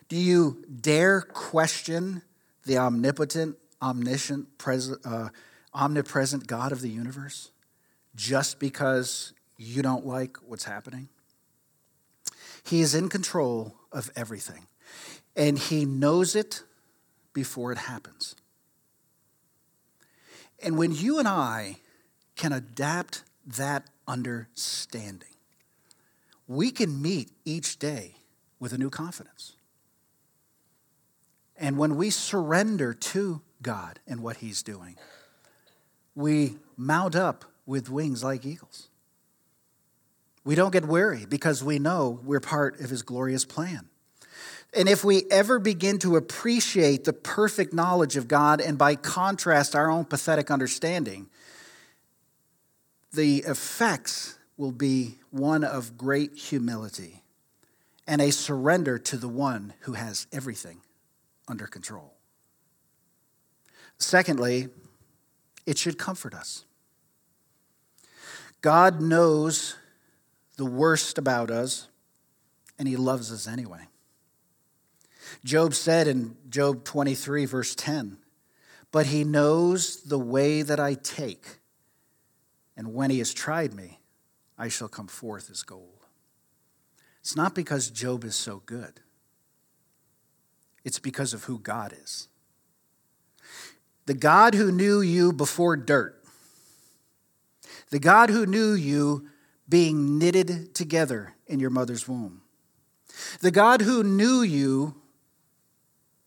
Do 0.08 0.16
you 0.16 0.64
dare 0.82 1.22
question 1.22 2.22
the 2.66 2.78
omnipotent, 2.78 3.58
omniscient, 3.82 4.58
pres- 4.58 4.98
uh, 5.06 5.30
omnipresent 5.74 6.48
God 6.48 6.72
of 6.72 6.82
the 6.82 6.90
universe 6.90 7.52
just 8.16 8.60
because 8.60 9.34
you 9.58 9.82
don't 9.82 10.06
like 10.06 10.38
what's 10.46 10.66
happening? 10.66 11.10
He 12.64 12.82
is 12.82 12.96
in 12.96 13.10
control 13.10 13.76
of 13.92 14.10
everything, 14.16 14.68
and 15.36 15.60
He 15.60 15.86
knows 15.86 16.36
it 16.36 16.64
before 17.34 17.72
it 17.72 17.78
happens. 17.78 18.36
And 20.62 20.78
when 20.78 20.94
you 20.94 21.20
and 21.20 21.28
I 21.28 21.78
can 22.36 22.54
adapt 22.54 23.24
that 23.46 23.86
understanding, 24.08 25.30
we 26.48 26.72
can 26.72 27.02
meet 27.02 27.32
each 27.46 27.80
day 27.80 28.16
with 28.60 28.74
a 28.74 28.78
new 28.78 28.90
confidence. 28.90 29.54
And 31.58 31.78
when 31.78 31.96
we 31.96 32.10
surrender 32.10 32.94
to 32.94 33.42
God 33.62 34.00
and 34.08 34.22
what 34.22 34.38
He's 34.38 34.64
doing, 34.64 34.98
we 36.16 36.58
mount 36.76 37.16
up 37.16 37.46
with 37.66 37.90
wings 37.90 38.24
like 38.24 38.46
eagles. 38.46 38.90
We 40.44 40.56
don't 40.56 40.72
get 40.72 40.86
weary 40.86 41.26
because 41.26 41.64
we 41.64 41.80
know 41.80 42.20
we're 42.24 42.42
part 42.42 42.80
of 42.82 42.90
His 42.90 43.02
glorious 43.02 43.46
plan. 43.46 43.88
And 44.76 44.90
if 44.90 45.04
we 45.04 45.24
ever 45.30 45.60
begin 45.60 46.00
to 46.00 46.16
appreciate 46.16 47.04
the 47.04 47.14
perfect 47.14 47.74
knowledge 47.74 48.18
of 48.18 48.28
God 48.28 48.60
and 48.60 48.78
by 48.78 48.96
contrast 48.96 49.76
our 49.76 49.90
own 49.90 50.06
pathetic 50.06 50.50
understanding, 50.50 51.30
the 53.14 53.40
effects 53.40 54.38
will 54.58 54.72
be 54.72 55.20
one 55.30 55.64
of 55.64 55.98
great 55.98 56.36
humility 56.36 57.24
and 58.08 58.22
a 58.22 58.32
surrender 58.32 58.98
to 58.98 59.18
the 59.18 59.28
one 59.28 59.74
who 59.82 59.94
has 59.94 60.28
everything 60.32 60.82
under 61.48 61.68
control. 61.68 62.14
Secondly, 63.98 64.70
it 65.66 65.78
should 65.78 65.98
comfort 65.98 66.34
us. 66.34 66.66
God 68.62 69.02
knows 69.02 69.76
the 70.58 70.66
worst 70.66 71.18
about 71.18 71.52
us, 71.52 71.88
and 72.80 72.88
He 72.88 72.96
loves 72.96 73.32
us 73.32 73.48
anyway. 73.48 73.88
Job 75.44 75.74
said 75.74 76.08
in 76.08 76.36
Job 76.50 76.84
23, 76.84 77.46
verse 77.46 77.76
10, 77.76 78.18
But 78.92 79.08
He 79.08 79.24
knows 79.24 80.02
the 80.04 80.20
way 80.20 80.62
that 80.62 80.80
I 80.80 80.96
take 80.96 81.60
and 82.76 82.94
when 82.94 83.10
he 83.10 83.20
has 83.20 83.34
tried 83.34 83.74
me, 83.74 84.00
I 84.58 84.68
shall 84.68 84.88
come 84.88 85.08
forth 85.08 85.50
as 85.50 85.64
gold. 85.64 86.06
It's 87.22 87.36
not 87.36 87.56
because 87.56 87.90
Job 87.90 88.24
is 88.24 88.36
so 88.36 88.62
good, 88.66 89.00
it's 90.84 91.00
because 91.00 91.34
of 91.34 91.46
who 91.46 91.60
God 91.60 91.94
is. 92.04 92.28
The 94.06 94.14
God 94.14 94.54
who 94.54 94.72
knew 94.72 95.00
you 95.00 95.32
before 95.32 95.78
dirt, 95.78 96.22
the 97.90 98.00
God 98.00 98.30
who 98.30 98.46
knew 98.46 98.74
you 98.74 99.30
being 99.70 100.18
knitted 100.18 100.76
together 100.76 101.36
in 101.48 101.62
your 101.62 101.70
mother's 101.70 102.08
womb, 102.08 102.42
the 103.40 103.52
God 103.52 103.82
who 103.82 104.04
knew 104.04 104.42
you 104.42 104.96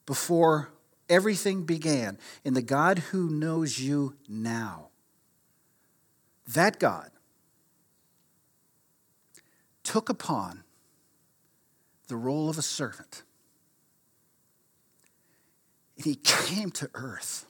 before 0.06 0.72
everything 1.10 1.64
began, 1.64 2.18
and 2.44 2.56
the 2.56 2.62
God 2.62 2.98
who 3.10 3.28
knows 3.28 3.78
you 3.78 4.14
now 4.28 4.88
that 6.46 6.78
God 6.78 7.10
took 9.82 10.08
upon 10.08 10.64
the 12.08 12.16
role 12.16 12.48
of 12.48 12.58
a 12.58 12.62
servant. 12.62 13.22
And 15.96 16.04
he 16.04 16.16
came 16.16 16.70
to 16.72 16.90
earth 16.94 17.46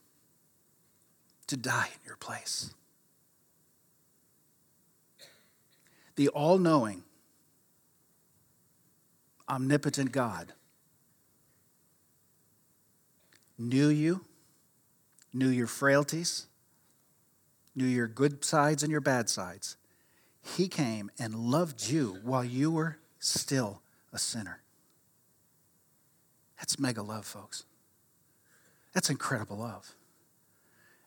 to 1.46 1.56
die 1.56 1.88
in 1.92 2.06
your 2.06 2.16
place. 2.16 2.74
The 6.16 6.28
all 6.28 6.58
knowing, 6.58 7.02
omnipotent 9.48 10.12
God 10.12 10.52
knew 13.58 13.88
you, 13.88 14.24
knew 15.32 15.48
your 15.48 15.66
frailties, 15.66 16.46
knew 17.76 17.84
your 17.84 18.08
good 18.08 18.44
sides 18.44 18.82
and 18.82 18.90
your 18.90 19.00
bad 19.00 19.28
sides. 19.28 19.76
He 20.42 20.68
came 20.68 21.10
and 21.18 21.34
loved 21.34 21.88
you 21.88 22.18
while 22.22 22.44
you 22.44 22.70
were 22.70 22.98
still 23.18 23.82
a 24.12 24.18
sinner. 24.18 24.62
That's 26.58 26.78
mega 26.78 27.02
love, 27.02 27.26
folks. 27.26 27.64
That's 28.92 29.10
incredible 29.10 29.58
love. 29.58 29.94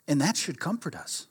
And 0.08 0.22
that 0.22 0.38
should 0.38 0.60
comfort 0.60 0.96
us. 0.96 1.28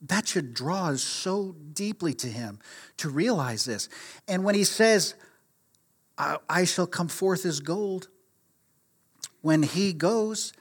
That 0.00 0.28
should 0.28 0.54
draw 0.54 0.88
us 0.88 1.02
so 1.02 1.56
deeply 1.72 2.14
to 2.14 2.28
Him 2.28 2.60
to 2.98 3.08
realize 3.08 3.64
this. 3.64 3.88
And 4.26 4.44
when 4.44 4.54
He 4.54 4.64
says, 4.64 5.14
I, 6.16 6.38
I 6.48 6.64
shall 6.64 6.86
come 6.86 7.08
forth 7.08 7.44
as 7.44 7.60
gold, 7.60 8.08
when 9.42 9.62
He 9.62 9.92
goes 9.92 10.52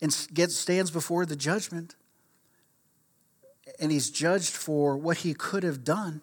and 0.00 0.14
gets, 0.32 0.54
stands 0.54 0.90
before 0.90 1.24
the 1.26 1.36
judgment, 1.36 1.96
and 3.78 3.92
he's 3.92 4.10
judged 4.10 4.54
for 4.54 4.96
what 4.96 5.18
he 5.18 5.34
could 5.34 5.62
have 5.62 5.84
done, 5.84 6.20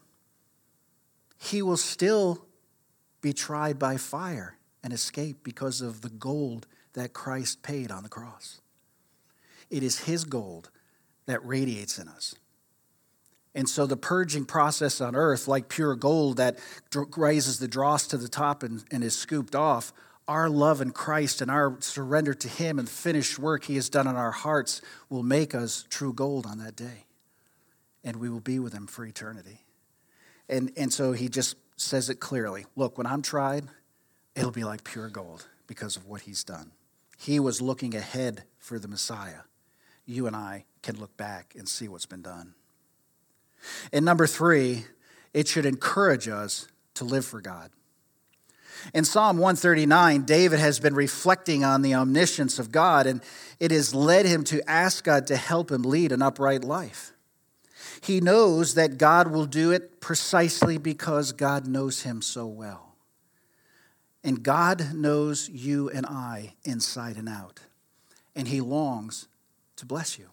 he 1.38 1.62
will 1.62 1.78
still 1.78 2.46
be 3.22 3.34
tried 3.34 3.80
by 3.80 3.98
fire 3.98 4.58
and 4.84 4.94
escape 4.94 5.44
because 5.44 5.82
of 5.82 6.02
the 6.02 6.10
gold 6.10 6.68
that 6.94 7.14
Christ 7.14 7.64
paid 7.64 7.92
on 7.92 8.04
the 8.04 8.10
cross. 8.10 8.62
It 9.70 9.84
is 9.84 10.00
his 10.00 10.26
gold 10.26 10.70
that 11.26 11.46
radiates 11.46 12.00
in 12.00 12.08
us. 12.08 12.36
And 13.56 13.68
so 13.68 13.86
the 13.86 13.98
purging 13.98 14.46
process 14.46 15.02
on 15.02 15.16
earth, 15.16 15.48
like 15.48 15.70
pure 15.70 15.96
gold 15.96 16.38
that 16.38 16.60
raises 17.18 17.60
the 17.60 17.68
dross 17.68 18.08
to 18.08 18.18
the 18.18 18.28
top 18.28 18.64
and, 18.64 18.84
and 18.92 19.04
is 19.04 19.18
scooped 19.18 19.56
off, 19.56 19.92
our 20.28 20.50
love 20.50 20.80
in 20.80 20.92
Christ 20.92 21.42
and 21.42 21.50
our 21.50 21.76
surrender 21.80 22.36
to 22.36 22.48
Him 22.48 22.78
and 22.78 22.88
the 22.88 22.92
finished 22.92 23.40
work 23.40 23.66
He 23.66 23.76
has 23.76 23.90
done 23.90 24.08
in 24.08 24.16
our 24.16 24.32
hearts 24.32 24.82
will 25.10 25.24
make 25.24 25.56
us 25.56 25.86
true 25.90 26.14
gold 26.14 26.46
on 26.46 26.60
that 26.60 26.76
day. 26.76 27.06
And 28.04 28.18
we 28.18 28.30
will 28.30 28.40
be 28.40 28.60
with 28.60 28.74
him 28.74 28.88
for 28.88 29.06
eternity. 29.06 29.66
And, 30.48 30.72
and 30.76 30.92
so 30.92 31.12
he 31.12 31.30
just 31.30 31.56
says 31.76 32.10
it 32.10 32.20
clearly 32.20 32.66
Look, 32.76 32.98
when 32.98 33.08
I'm 33.08 33.22
tried, 33.22 33.66
it'll 34.36 34.52
be 34.52 34.64
like 34.64 34.84
pure 34.84 35.10
gold 35.10 35.46
because 35.68 35.96
of 35.96 36.06
what 36.06 36.22
he's 36.22 36.44
done. 36.44 36.72
He 37.18 37.40
was 37.40 37.62
looking 37.62 37.96
ahead 37.96 38.44
for 38.58 38.80
the 38.80 38.88
Messiah. 38.88 39.42
You 40.06 40.26
and 40.26 40.36
I 40.36 40.66
can 40.82 40.98
look 41.00 41.16
back 41.18 41.54
and 41.58 41.68
see 41.68 41.88
what's 41.88 42.06
been 42.06 42.22
done. 42.22 42.54
And 43.92 44.06
number 44.06 44.26
three, 44.26 44.86
it 45.34 45.48
should 45.48 45.66
encourage 45.66 46.28
us 46.28 46.68
to 46.96 47.04
live 47.04 47.26
for 47.26 47.42
God. 47.42 47.72
In 48.94 49.04
Psalm 49.04 49.38
139, 49.38 50.24
David 50.24 50.60
has 50.60 50.80
been 50.80 50.96
reflecting 50.96 51.66
on 51.66 51.82
the 51.82 51.94
omniscience 51.96 52.60
of 52.60 52.72
God, 52.72 53.06
and 53.06 53.22
it 53.60 53.72
has 53.72 53.94
led 53.94 54.26
him 54.26 54.44
to 54.46 54.68
ask 54.70 55.04
God 55.04 55.28
to 55.28 55.36
help 55.36 55.70
him 55.70 55.82
lead 55.82 56.12
an 56.12 56.22
upright 56.22 56.64
life. 56.64 57.12
He 58.02 58.22
knows 58.22 58.76
that 58.76 58.98
God 58.98 59.32
will 59.32 59.46
do 59.46 59.72
it 59.72 60.00
precisely 60.00 60.78
because 60.78 61.32
God 61.32 61.68
knows 61.68 62.04
him 62.04 62.22
so 62.22 62.46
well. 62.48 62.96
And 64.24 64.44
God 64.44 64.94
knows 64.94 65.50
you 65.50 65.90
and 65.90 66.06
I 66.06 66.56
inside 66.64 67.18
and 67.18 67.30
out, 67.30 67.62
and 68.36 68.48
he 68.48 68.62
longs 68.62 69.28
to 69.78 69.86
bless 69.86 70.20
you. 70.20 70.30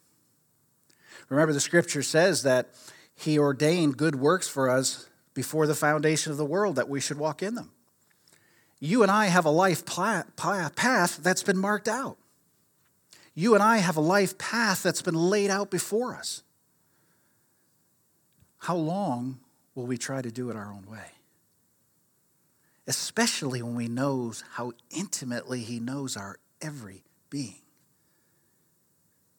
Remember, 1.28 1.52
the 1.52 1.60
scripture 1.60 2.02
says 2.02 2.42
that 2.42 2.70
he 3.14 3.38
ordained 3.38 3.96
good 3.96 4.16
works 4.16 4.48
for 4.48 4.68
us 4.68 5.08
before 5.34 5.66
the 5.66 5.74
foundation 5.74 6.32
of 6.32 6.38
the 6.38 6.44
world 6.44 6.76
that 6.76 6.88
we 6.88 7.00
should 7.00 7.18
walk 7.18 7.42
in 7.42 7.54
them. 7.54 7.70
You 8.78 9.02
and 9.02 9.10
I 9.10 9.26
have 9.26 9.44
a 9.44 9.50
life 9.50 9.84
path 9.86 11.18
that's 11.22 11.42
been 11.42 11.58
marked 11.58 11.88
out. 11.88 12.18
You 13.34 13.54
and 13.54 13.62
I 13.62 13.78
have 13.78 13.96
a 13.96 14.00
life 14.00 14.36
path 14.36 14.82
that's 14.82 15.02
been 15.02 15.14
laid 15.14 15.50
out 15.50 15.70
before 15.70 16.14
us. 16.14 16.42
How 18.58 18.76
long 18.76 19.38
will 19.74 19.86
we 19.86 19.98
try 19.98 20.22
to 20.22 20.30
do 20.30 20.50
it 20.50 20.56
our 20.56 20.72
own 20.72 20.86
way? 20.90 21.12
Especially 22.86 23.62
when 23.62 23.74
we 23.74 23.88
know 23.88 24.32
how 24.52 24.72
intimately 24.90 25.60
He 25.60 25.80
knows 25.80 26.16
our 26.16 26.38
every 26.60 27.04
being 27.30 27.60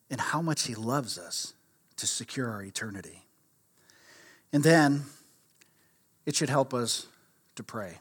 and 0.10 0.19
how 0.19 0.41
much 0.41 0.63
He 0.63 0.75
loves 0.75 1.17
us 1.17 1.53
to 1.97 2.08
secure 2.08 2.49
our 2.49 2.62
eternity. 2.62 3.25
And 4.53 4.63
then 4.63 5.03
it 6.25 6.36
should 6.36 6.49
help 6.49 6.73
us 6.73 7.08
to 7.56 7.63
pray. 7.63 7.97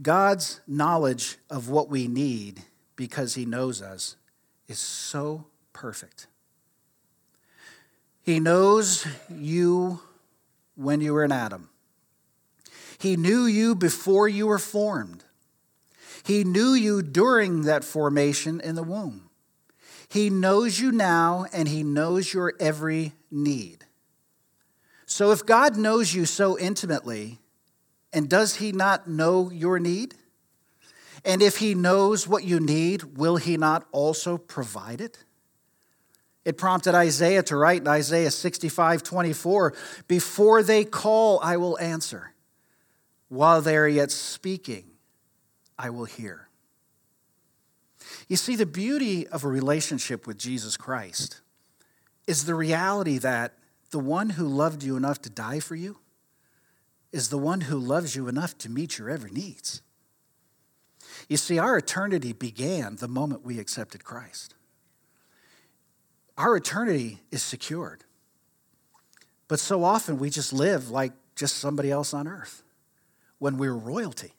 God's 0.00 0.60
knowledge 0.66 1.38
of 1.50 1.68
what 1.68 1.88
we 1.88 2.06
need 2.06 2.62
because 2.96 3.34
He 3.34 3.44
knows 3.44 3.82
us 3.82 4.16
is 4.68 4.78
so 4.78 5.46
perfect. 5.72 6.26
He 8.28 8.40
knows 8.40 9.06
you 9.30 10.00
when 10.74 11.00
you 11.00 11.14
were 11.14 11.24
in 11.24 11.32
Adam. 11.32 11.70
He 12.98 13.16
knew 13.16 13.46
you 13.46 13.74
before 13.74 14.28
you 14.28 14.46
were 14.46 14.58
formed. 14.58 15.24
He 16.24 16.44
knew 16.44 16.74
you 16.74 17.00
during 17.00 17.62
that 17.62 17.84
formation 17.84 18.60
in 18.60 18.74
the 18.74 18.82
womb. 18.82 19.30
He 20.10 20.28
knows 20.28 20.78
you 20.78 20.92
now 20.92 21.46
and 21.54 21.68
He 21.68 21.82
knows 21.82 22.34
your 22.34 22.52
every 22.60 23.14
need. 23.30 23.86
So 25.06 25.32
if 25.32 25.46
God 25.46 25.78
knows 25.78 26.12
you 26.12 26.26
so 26.26 26.58
intimately, 26.58 27.38
and 28.12 28.28
does 28.28 28.56
He 28.56 28.72
not 28.72 29.08
know 29.08 29.50
your 29.50 29.78
need? 29.78 30.16
And 31.24 31.40
if 31.40 31.56
He 31.56 31.74
knows 31.74 32.28
what 32.28 32.44
you 32.44 32.60
need, 32.60 33.16
will 33.16 33.38
He 33.38 33.56
not 33.56 33.88
also 33.90 34.36
provide 34.36 35.00
it? 35.00 35.24
It 36.48 36.56
prompted 36.56 36.94
Isaiah 36.94 37.42
to 37.42 37.56
write 37.56 37.82
in 37.82 37.88
Isaiah 37.88 38.30
65 38.30 39.02
24, 39.02 39.74
Before 40.06 40.62
they 40.62 40.82
call, 40.82 41.40
I 41.42 41.58
will 41.58 41.78
answer. 41.78 42.32
While 43.28 43.60
they 43.60 43.76
are 43.76 43.86
yet 43.86 44.10
speaking, 44.10 44.86
I 45.78 45.90
will 45.90 46.06
hear. 46.06 46.48
You 48.28 48.36
see, 48.36 48.56
the 48.56 48.64
beauty 48.64 49.28
of 49.28 49.44
a 49.44 49.48
relationship 49.48 50.26
with 50.26 50.38
Jesus 50.38 50.78
Christ 50.78 51.42
is 52.26 52.46
the 52.46 52.54
reality 52.54 53.18
that 53.18 53.52
the 53.90 53.98
one 53.98 54.30
who 54.30 54.48
loved 54.48 54.82
you 54.82 54.96
enough 54.96 55.20
to 55.22 55.30
die 55.30 55.60
for 55.60 55.76
you 55.76 55.98
is 57.12 57.28
the 57.28 57.36
one 57.36 57.60
who 57.60 57.76
loves 57.76 58.16
you 58.16 58.26
enough 58.26 58.56
to 58.56 58.70
meet 58.70 58.96
your 58.96 59.10
every 59.10 59.32
needs. 59.32 59.82
You 61.28 61.36
see, 61.36 61.58
our 61.58 61.76
eternity 61.76 62.32
began 62.32 62.96
the 62.96 63.06
moment 63.06 63.44
we 63.44 63.58
accepted 63.58 64.02
Christ. 64.02 64.54
Our 66.38 66.56
eternity 66.56 67.18
is 67.32 67.42
secured. 67.42 68.04
But 69.48 69.58
so 69.58 69.82
often 69.82 70.18
we 70.18 70.30
just 70.30 70.52
live 70.52 70.88
like 70.88 71.12
just 71.34 71.56
somebody 71.56 71.90
else 71.90 72.14
on 72.14 72.28
earth 72.28 72.62
when 73.38 73.58
we're 73.58 73.74
royalty. 73.74 74.32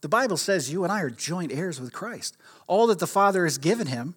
The 0.00 0.08
Bible 0.08 0.38
says 0.38 0.72
you 0.72 0.82
and 0.82 0.92
I 0.92 1.02
are 1.02 1.10
joint 1.10 1.52
heirs 1.52 1.80
with 1.80 1.92
Christ. 1.92 2.36
All 2.66 2.86
that 2.86 2.98
the 2.98 3.06
Father 3.06 3.44
has 3.44 3.58
given 3.58 3.86
him, 3.86 4.14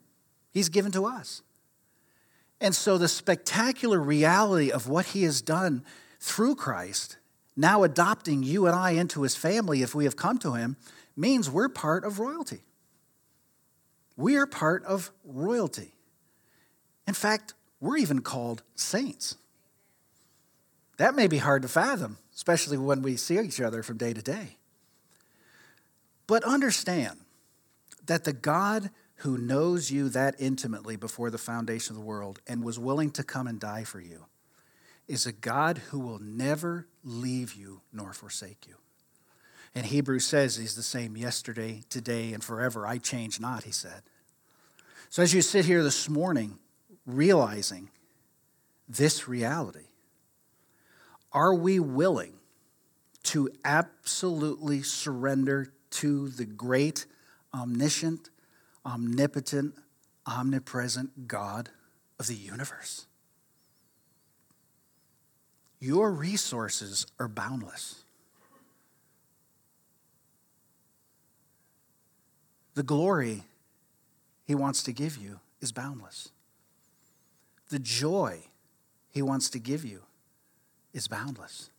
he's 0.52 0.70
given 0.70 0.94
to 0.94 1.06
us. 1.06 1.42
And 2.62 2.74
so 2.74 2.98
the 2.98 3.10
spectacular 3.10 4.00
reality 4.00 4.72
of 4.72 4.88
what 4.88 5.08
he 5.08 5.24
has 5.24 5.42
done 5.42 5.84
through 6.22 6.56
Christ, 6.56 7.18
now 7.58 7.84
adopting 7.84 8.44
you 8.44 8.66
and 8.66 8.76
I 8.76 8.92
into 8.92 9.24
his 9.24 9.36
family 9.36 9.82
if 9.82 9.94
we 9.94 10.06
have 10.06 10.16
come 10.16 10.38
to 10.40 10.54
him, 10.54 10.78
means 11.18 11.50
we're 11.50 11.70
part 11.70 12.06
of 12.06 12.20
royalty. 12.20 12.62
We 14.16 14.38
are 14.38 14.48
part 14.48 14.86
of 14.86 15.12
royalty. 15.26 15.95
In 17.08 17.14
fact, 17.14 17.54
we're 17.80 17.98
even 17.98 18.22
called 18.22 18.64
saints. 18.76 19.36
That 20.98 21.16
may 21.16 21.28
be 21.28 21.38
hard 21.38 21.62
to 21.64 21.68
fathom, 21.68 22.18
especially 22.34 22.78
when 22.78 23.02
we 23.02 23.18
see 23.18 23.40
each 23.40 23.62
other 23.62 23.84
from 23.84 23.98
day 23.98 24.14
to 24.14 24.22
day. 24.22 24.58
But 26.28 26.44
understand 26.44 27.20
that 28.06 28.24
the 28.24 28.34
God 28.34 28.90
who 29.18 29.38
knows 29.38 29.92
you 29.92 30.10
that 30.10 30.36
intimately 30.40 30.96
before 30.96 31.30
the 31.30 31.38
foundation 31.38 31.96
of 31.96 32.02
the 32.02 32.08
world 32.08 32.40
and 32.48 32.64
was 32.64 32.80
willing 32.80 33.12
to 33.12 33.24
come 33.24 33.48
and 33.48 33.60
die 33.60 33.84
for 33.84 34.00
you 34.00 34.26
is 35.08 35.26
a 35.26 35.32
God 35.32 35.78
who 35.90 36.00
will 36.00 36.20
never 36.20 36.88
leave 37.04 37.54
you 37.54 37.82
nor 37.94 38.14
forsake 38.14 38.66
you. 38.68 38.76
And 39.74 39.86
Hebrews 39.86 40.26
says 40.26 40.56
he's 40.56 40.76
the 40.76 40.84
same 40.84 41.18
yesterday, 41.18 41.84
today, 41.90 42.34
and 42.34 42.44
forever. 42.44 42.88
I 42.88 42.98
change 42.98 43.40
not, 43.40 43.66
he 43.66 43.72
said. 43.72 44.02
So 45.10 45.22
as 45.22 45.34
you 45.34 45.42
sit 45.42 45.66
here 45.66 45.84
this 45.84 46.10
morning, 46.10 46.58
realizing 47.06 47.90
this 48.88 49.28
reality, 49.28 49.88
are 51.32 51.54
we 51.54 51.80
willing 51.80 52.34
to 53.24 53.50
absolutely 53.64 54.82
surrender 54.82 55.74
to 55.90 56.30
the 56.30 56.46
great, 56.46 57.06
omniscient, 57.54 58.30
omnipotent, 58.86 59.76
omnipresent 60.28 61.28
God 61.28 61.70
of 62.20 62.28
the 62.28 62.36
universe? 62.36 63.08
Your 65.80 66.12
resources 66.12 67.06
are 67.20 67.28
boundless. 67.28 68.06
The 72.76 72.84
glory 72.84 73.44
he 74.46 74.56
wants 74.56 74.84
to 74.84 74.94
give 74.94 75.18
you 75.18 75.40
is 75.62 75.72
boundless. 75.72 76.30
The 77.76 77.80
joy 77.80 78.40
he 79.10 79.22
wants 79.22 79.50
to 79.50 79.60
give 79.60 79.84
you 79.84 80.04
is 80.94 81.10
boundless. 81.10 81.70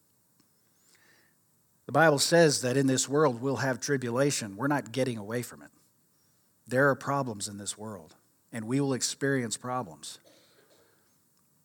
The 1.87 1.93
Bible 1.93 2.19
says 2.19 2.61
that 2.61 2.77
in 2.77 2.87
this 2.87 3.09
world 3.09 3.41
we'll 3.41 3.57
have 3.57 3.81
tribulation. 3.81 4.59
We're 4.59 4.67
not 4.67 4.93
getting 4.93 5.17
away 5.17 5.41
from 5.41 5.63
it. 5.63 5.71
There 6.69 6.91
are 6.91 6.95
problems 6.95 7.49
in 7.49 7.57
this 7.57 7.79
world, 7.79 8.15
and 8.53 8.67
we 8.67 8.79
will 8.79 8.93
experience 8.93 9.57
problems. 9.57 10.19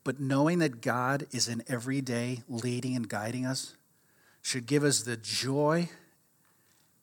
But 0.05 0.21
knowing 0.21 0.59
that 0.59 0.79
God 0.79 1.27
is 1.33 1.49
in 1.49 1.61
every 1.67 1.99
day 1.99 2.43
leading 2.47 2.95
and 2.95 3.09
guiding 3.09 3.45
us 3.45 3.75
should 4.41 4.65
give 4.65 4.85
us 4.85 5.01
the 5.01 5.17
joy 5.17 5.89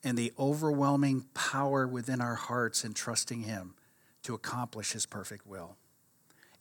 and 0.03 0.17
the 0.17 0.33
overwhelming 0.39 1.27
power 1.35 1.87
within 1.87 2.23
our 2.23 2.37
hearts 2.37 2.85
in 2.85 2.95
trusting 2.95 3.43
Him 3.43 3.75
to 4.23 4.33
accomplish 4.33 4.93
His 4.93 5.05
perfect 5.05 5.47
will 5.47 5.77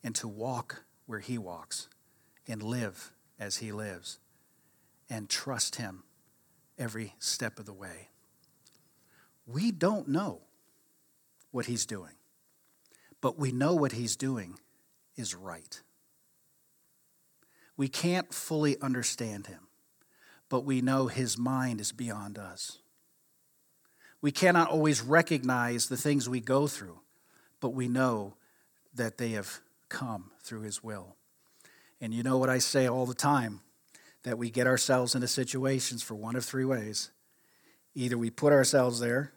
and 0.03 0.15
to 0.15 0.27
walk 0.27 0.83
where 1.05 1.19
He 1.19 1.37
walks 1.37 1.87
and 2.47 2.61
live 2.61 3.11
as 3.39 3.57
He 3.57 3.71
lives 3.71 4.19
and 5.09 5.29
trust 5.29 5.75
Him 5.75 6.03
every 6.77 7.15
step 7.19 7.59
of 7.59 7.65
the 7.65 7.73
way. 7.73 8.09
We 9.45 9.71
don't 9.71 10.07
know 10.07 10.41
what 11.51 11.65
He's 11.65 11.85
doing, 11.85 12.13
but 13.21 13.39
we 13.39 13.51
know 13.51 13.73
what 13.73 13.93
He's 13.93 14.15
doing 14.15 14.59
is 15.15 15.33
right. 15.33 15.81
We 17.75 17.87
can't 17.87 18.33
fully 18.33 18.79
understand 18.81 19.47
Him, 19.47 19.67
but 20.49 20.65
we 20.65 20.81
know 20.81 21.07
His 21.07 21.37
mind 21.37 21.79
is 21.79 21.91
beyond 21.91 22.37
us. 22.37 22.79
We 24.21 24.31
cannot 24.31 24.69
always 24.69 25.01
recognize 25.01 25.87
the 25.87 25.97
things 25.97 26.27
we 26.27 26.39
go 26.39 26.67
through, 26.67 26.99
but 27.59 27.69
we 27.69 27.87
know 27.87 28.35
that 28.93 29.17
they 29.17 29.29
have 29.29 29.59
come 29.89 30.31
through 30.41 30.61
his 30.61 30.83
will. 30.83 31.15
And 31.99 32.13
you 32.13 32.23
know 32.23 32.37
what 32.37 32.49
I 32.49 32.59
say 32.59 32.87
all 32.87 33.05
the 33.05 33.13
time 33.13 33.61
that 34.23 34.37
we 34.37 34.49
get 34.49 34.67
ourselves 34.67 35.15
into 35.15 35.27
situations 35.27 36.03
for 36.03 36.15
one 36.15 36.35
of 36.35 36.45
three 36.45 36.65
ways. 36.65 37.11
Either 37.95 38.17
we 38.17 38.29
put 38.29 38.53
ourselves 38.53 38.99
there, 38.99 39.31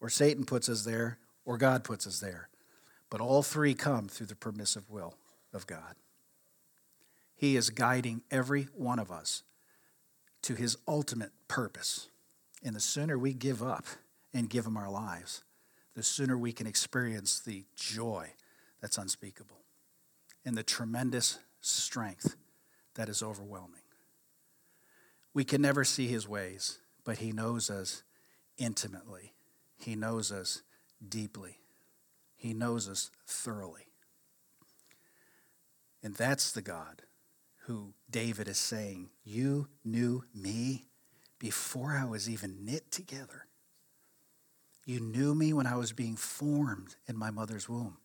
or 0.00 0.08
Satan 0.08 0.44
puts 0.44 0.68
us 0.68 0.84
there, 0.84 1.18
or 1.44 1.58
God 1.58 1.84
puts 1.84 2.06
us 2.06 2.20
there. 2.20 2.48
But 3.08 3.20
all 3.20 3.42
three 3.42 3.74
come 3.74 4.08
through 4.08 4.26
the 4.26 4.36
permissive 4.36 4.88
will 4.88 5.14
of 5.52 5.66
God. 5.66 5.94
He 7.34 7.56
is 7.56 7.70
guiding 7.70 8.22
every 8.30 8.68
one 8.74 8.98
of 8.98 9.10
us 9.10 9.42
to 10.42 10.54
his 10.54 10.76
ultimate 10.86 11.32
purpose. 11.48 12.08
And 12.62 12.76
the 12.76 12.80
sooner 12.80 13.18
we 13.18 13.32
give 13.32 13.62
up 13.62 13.86
and 14.32 14.48
give 14.50 14.66
him 14.66 14.76
our 14.76 14.90
lives, 14.90 15.42
the 15.94 16.02
sooner 16.02 16.36
we 16.36 16.52
can 16.52 16.66
experience 16.66 17.40
the 17.40 17.64
joy 17.74 18.34
that's 18.80 18.98
unspeakable 18.98 19.60
and 20.44 20.56
the 20.56 20.62
tremendous 20.62 21.38
strength 21.60 22.36
that 22.94 23.08
is 23.08 23.22
overwhelming. 23.22 23.80
We 25.32 25.44
can 25.44 25.62
never 25.62 25.84
see 25.84 26.08
his 26.08 26.28
ways, 26.28 26.78
but 27.04 27.18
he 27.18 27.32
knows 27.32 27.70
us 27.70 28.02
intimately. 28.58 29.34
He 29.78 29.94
knows 29.94 30.32
us 30.32 30.62
deeply. 31.06 31.58
He 32.36 32.52
knows 32.52 32.88
us 32.88 33.10
thoroughly. 33.26 33.86
And 36.02 36.14
that's 36.14 36.52
the 36.52 36.62
God 36.62 37.02
who 37.64 37.94
David 38.10 38.48
is 38.48 38.58
saying, 38.58 39.10
You 39.22 39.68
knew 39.84 40.24
me 40.34 40.86
before 41.38 41.96
I 41.96 42.04
was 42.04 42.28
even 42.28 42.64
knit 42.64 42.90
together. 42.90 43.46
You 44.86 45.00
knew 45.00 45.34
me 45.34 45.52
when 45.52 45.66
I 45.66 45.76
was 45.76 45.92
being 45.92 46.16
formed 46.16 46.96
in 47.06 47.16
my 47.16 47.30
mother's 47.30 47.68
womb. 47.68 47.98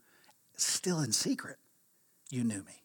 Still 0.55 0.99
in 0.99 1.11
secret, 1.11 1.57
you 2.29 2.43
knew 2.43 2.63
me. 2.63 2.83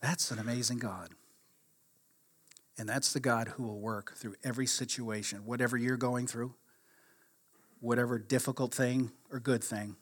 That's 0.00 0.30
an 0.30 0.38
amazing 0.38 0.78
God. 0.78 1.10
And 2.78 2.88
that's 2.88 3.12
the 3.12 3.20
God 3.20 3.48
who 3.48 3.64
will 3.64 3.80
work 3.80 4.14
through 4.16 4.36
every 4.44 4.66
situation, 4.66 5.44
whatever 5.44 5.76
you're 5.76 5.96
going 5.96 6.28
through, 6.28 6.54
whatever 7.80 8.18
difficult 8.18 8.72
thing 8.72 9.10
or 9.32 9.40
good 9.40 9.64
thing, 9.64 9.96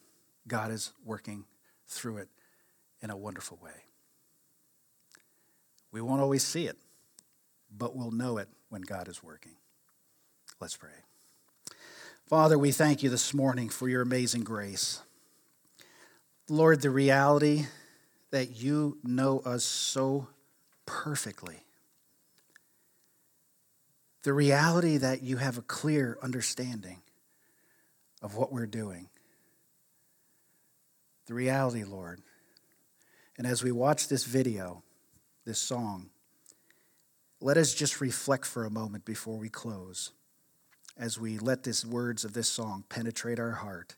God 0.47 0.71
is 0.71 0.93
working 1.05 1.47
through 1.89 2.19
it 2.19 2.29
in 3.01 3.11
a 3.11 3.17
wonderful 3.17 3.59
way. 3.63 3.85
We 5.91 6.03
won't 6.03 6.21
always 6.21 6.45
see 6.45 6.67
it, 6.67 6.77
but 7.75 7.97
we'll 7.97 8.11
know 8.11 8.37
it 8.37 8.49
when 8.69 8.83
God 8.83 9.09
is 9.09 9.23
working. 9.23 9.53
Let's 10.61 10.77
pray. 10.77 10.91
Father, 12.27 12.59
we 12.59 12.73
thank 12.73 13.03
you 13.03 13.09
this 13.09 13.33
morning 13.33 13.71
for 13.71 13.89
your 13.89 14.03
amazing 14.03 14.45
grace. 14.45 15.01
Lord, 16.49 16.81
the 16.81 16.91
reality 16.91 17.67
that 18.31 18.57
you 18.57 18.99
know 19.03 19.41
us 19.41 19.65
so 19.65 20.29
perfectly. 20.85 21.65
The 24.23 24.33
reality 24.33 24.97
that 24.99 25.23
you 25.23 25.39
have 25.39 25.59
a 25.59 25.63
clear 25.63 26.19
understanding 26.23 27.03
of 28.23 28.37
what 28.37 28.53
we're 28.53 28.67
doing. 28.67 29.09
The 31.27 31.35
reality, 31.35 31.85
Lord. 31.85 32.21
And 33.39 33.47
as 33.47 33.63
we 33.63 33.73
watch 33.73 34.09
this 34.09 34.25
video, 34.25 34.83
this 35.45 35.59
song, 35.59 36.11
let 37.41 37.57
us 37.57 37.75
just 37.75 38.01
reflect 38.01 38.47
for 38.47 38.65
a 38.65 38.71
moment 38.71 39.05
before 39.05 39.37
we 39.37 39.49
close 39.49 40.13
as 40.97 41.19
we 41.19 41.39
let 41.39 41.65
these 41.65 41.85
words 41.85 42.25
of 42.25 42.33
this 42.33 42.49
song 42.49 42.85
penetrate 42.89 43.39
our 43.39 43.53
heart 43.53 43.97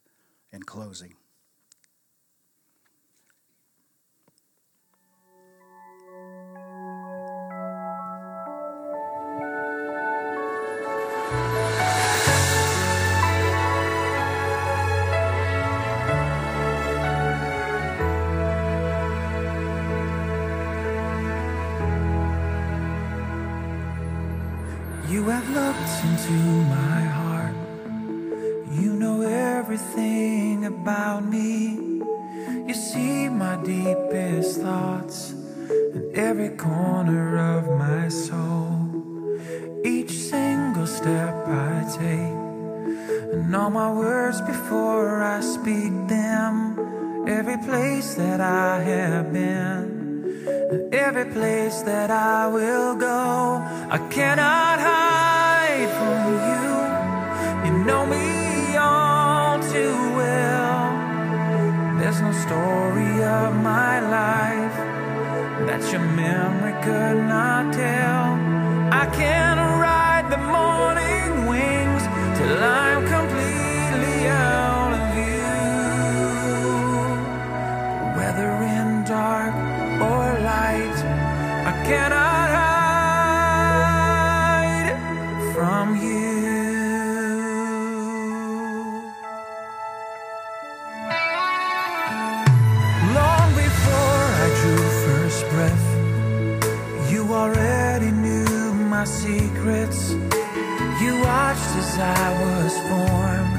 in 0.51 0.63
closing. 0.63 1.15
Have 25.29 25.49
looked 25.51 26.05
into 26.05 26.33
my 26.33 27.01
heart. 27.19 27.55
You 28.81 28.95
know 28.95 29.23
everything 29.23 30.65
about 30.65 31.25
me. 31.25 32.03
You 32.67 32.75
see 32.75 33.29
my 33.29 33.57
deepest 33.63 34.61
thoughts 34.61 35.33
and 35.71 36.17
every 36.17 36.51
corner 36.51 37.37
of 37.57 37.69
my 37.79 38.09
soul. 38.09 38.89
Each 39.85 40.13
single 40.13 40.87
step 40.87 41.47
I 41.47 41.85
take, 41.99 42.37
and 43.33 43.55
all 43.55 43.71
my 43.71 43.93
words 43.93 44.41
before 44.41 45.23
I 45.23 45.41
speak 45.41 45.93
them. 46.09 47.27
Every 47.29 47.59
place 47.59 48.15
that 48.15 48.41
I 48.41 48.81
have 48.81 49.33
been. 49.33 49.98
Every 50.71 51.25
place 51.25 51.81
that 51.83 52.11
I 52.11 52.47
will 52.47 52.95
go, 52.95 53.63
I 53.89 53.97
cannot 54.11 54.79
hide 54.79 55.89
from 55.97 56.21
you. 56.49 56.69
You 57.65 57.85
know 57.87 58.05
me 58.05 58.77
all 58.77 59.59
too 59.61 59.97
well. 60.21 60.93
There's 61.99 62.21
no 62.21 62.33
story 62.33 63.25
of 63.25 63.57
my 63.57 64.01
life 64.01 64.77
that 65.69 65.81
your 65.91 66.03
memory 66.03 66.75
could 66.85 67.17
not 67.25 67.73
tell. 67.73 68.37
I 68.93 69.07
can 69.17 69.57
ride 69.81 70.29
the 70.29 70.37
morning 70.37 71.47
wings 71.49 72.03
till 72.37 72.63
I'm 72.63 73.08
I 102.01 102.31
was 102.41 102.79
formed 102.89 103.59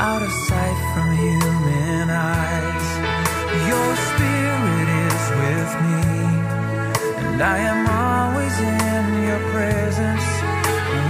out 0.00 0.22
of 0.22 0.32
sight 0.48 0.78
from 0.92 1.06
human 1.16 2.10
eyes. 2.10 2.88
Your 3.70 3.90
spirit 4.10 4.88
is 5.06 5.22
with 5.40 5.72
me, 5.86 6.02
and 7.22 7.40
I 7.40 7.58
am 7.72 7.86
always 7.86 8.56
in 8.58 9.04
your 9.28 9.40
presence. 9.54 10.26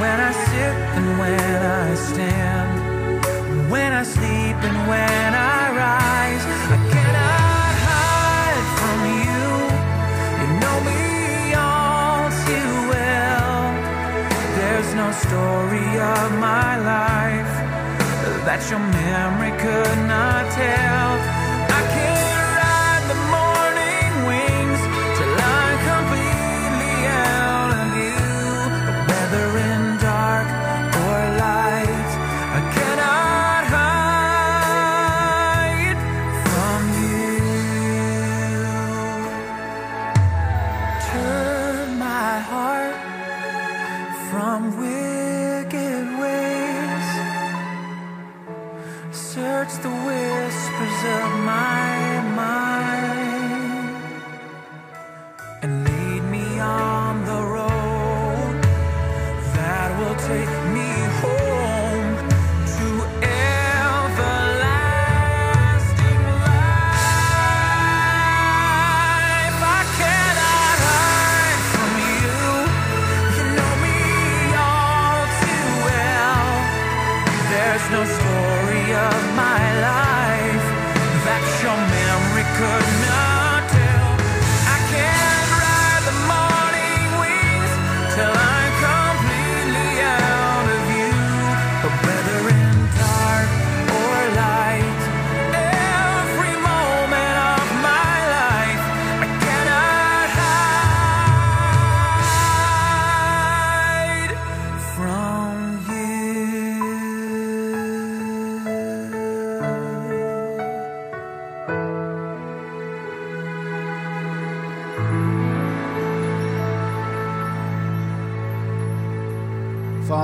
When 0.00 0.18
I 0.20 0.32
sit 0.32 0.74
and 0.98 1.18
when 1.18 1.60
I 1.64 1.94
stand, 1.94 3.70
when 3.70 3.92
I 3.92 4.02
sleep 4.02 4.56
and 4.68 4.78
when 4.88 5.34
I 5.34 5.60
rise, 5.82 6.44
I 6.74 6.76
cannot 6.92 7.43
story 15.22 15.88
of 16.00 16.28
my 16.38 16.76
life 16.78 17.52
that 18.46 18.60
your 18.70 18.80
memory 18.80 19.52
could 19.62 19.98
not 20.08 20.50
tell. 20.52 21.43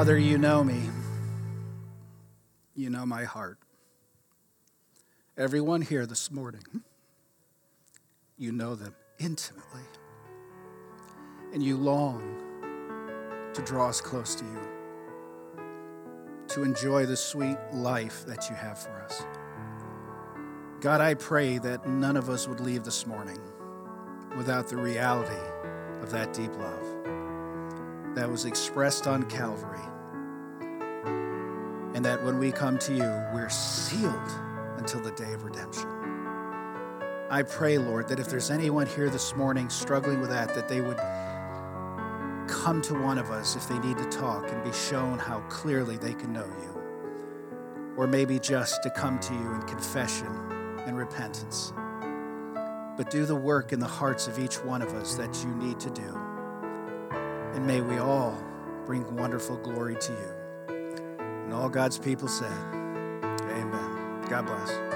Father, 0.01 0.17
you 0.17 0.39
know 0.39 0.65
me. 0.65 0.81
You 2.75 2.89
know 2.89 3.05
my 3.05 3.25
heart. 3.25 3.59
Everyone 5.37 5.83
here 5.83 6.07
this 6.07 6.31
morning, 6.31 6.65
you 8.39 8.51
know 8.51 8.75
them 8.75 8.95
intimately. 9.19 9.83
And 11.53 11.63
you 11.63 11.77
long 11.77 12.23
to 13.53 13.61
draw 13.61 13.91
us 13.91 14.01
close 14.01 14.35
to 14.37 14.45
you, 14.47 14.63
to 16.49 16.63
enjoy 16.63 17.05
the 17.05 17.15
sweet 17.15 17.59
life 17.75 18.25
that 18.25 18.49
you 18.49 18.57
have 18.57 18.79
for 18.79 19.03
us. 19.03 19.23
God, 20.81 21.03
I 21.03 21.13
pray 21.13 21.59
that 21.59 21.87
none 21.87 22.17
of 22.17 22.31
us 22.31 22.49
would 22.49 22.61
leave 22.61 22.85
this 22.85 23.07
morning 23.07 23.39
without 24.35 24.67
the 24.67 24.79
reality 24.79 25.45
of 26.01 26.11
that 26.11 26.33
deep 26.33 26.57
love 26.57 26.90
that 28.15 28.29
was 28.29 28.45
expressed 28.45 29.07
on 29.07 29.23
Calvary. 29.25 29.79
And 31.95 32.05
that 32.05 32.23
when 32.25 32.39
we 32.39 32.53
come 32.53 32.79
to 32.81 32.95
you, 32.95 33.25
we're 33.33 33.49
sealed 33.51 34.15
until 34.79 35.01
the 35.01 35.13
day 35.13 35.33
of 35.33 35.45
redemption. 35.45 35.89
I 37.31 37.43
pray, 37.43 37.79
Lord, 37.79 38.09
that 38.09 38.19
if 38.19 38.29
there's 38.29 38.51
anyone 38.51 38.87
here 38.87 39.09
this 39.09 39.37
morning 39.37 39.71
struggling 39.71 40.21
with 40.21 40.31
that, 40.31 40.55
that 40.55 40.69
they 40.69 40.81
would 40.81 40.99
come 42.49 42.83
to 42.83 42.95
one 42.95 43.19
of 43.19 43.31
us 43.31 43.55
if 43.55 43.69
they 43.69 43.79
need 43.79 43.97
to 43.99 44.05
talk 44.07 44.51
and 44.51 44.65
be 44.65 44.73
shown 44.73 45.19
how 45.19 45.39
clearly 45.49 45.97
they 45.97 46.15
can 46.15 46.33
know 46.33 46.45
you. 46.45 47.95
Or 47.97 48.07
maybe 48.07 48.39
just 48.39 48.83
to 48.83 48.91
come 48.91 49.21
to 49.21 49.35
you 49.35 49.53
in 49.53 49.63
confession 49.63 50.27
and 50.87 50.99
repentance. 50.99 51.73
But 52.97 53.11
do 53.11 53.25
the 53.25 53.37
work 53.37 53.73
in 53.73 53.79
the 53.79 53.87
hearts 53.87 54.27
of 54.27 54.39
each 54.39 54.57
one 54.65 54.83
of 54.83 54.93
us 54.95 55.15
that 55.15 55.45
you 55.45 55.55
need 55.55 55.79
to 55.81 55.91
do. 55.91 56.30
And 57.55 57.67
may 57.67 57.81
we 57.81 57.99
all 57.99 58.37
bring 58.87 59.17
wonderful 59.17 59.57
glory 59.57 59.97
to 59.97 60.13
you. 60.13 60.35
And 61.19 61.53
all 61.53 61.69
God's 61.69 61.99
people 61.99 62.29
said, 62.29 62.53
Amen. 62.73 64.25
God 64.29 64.47
bless. 64.47 64.90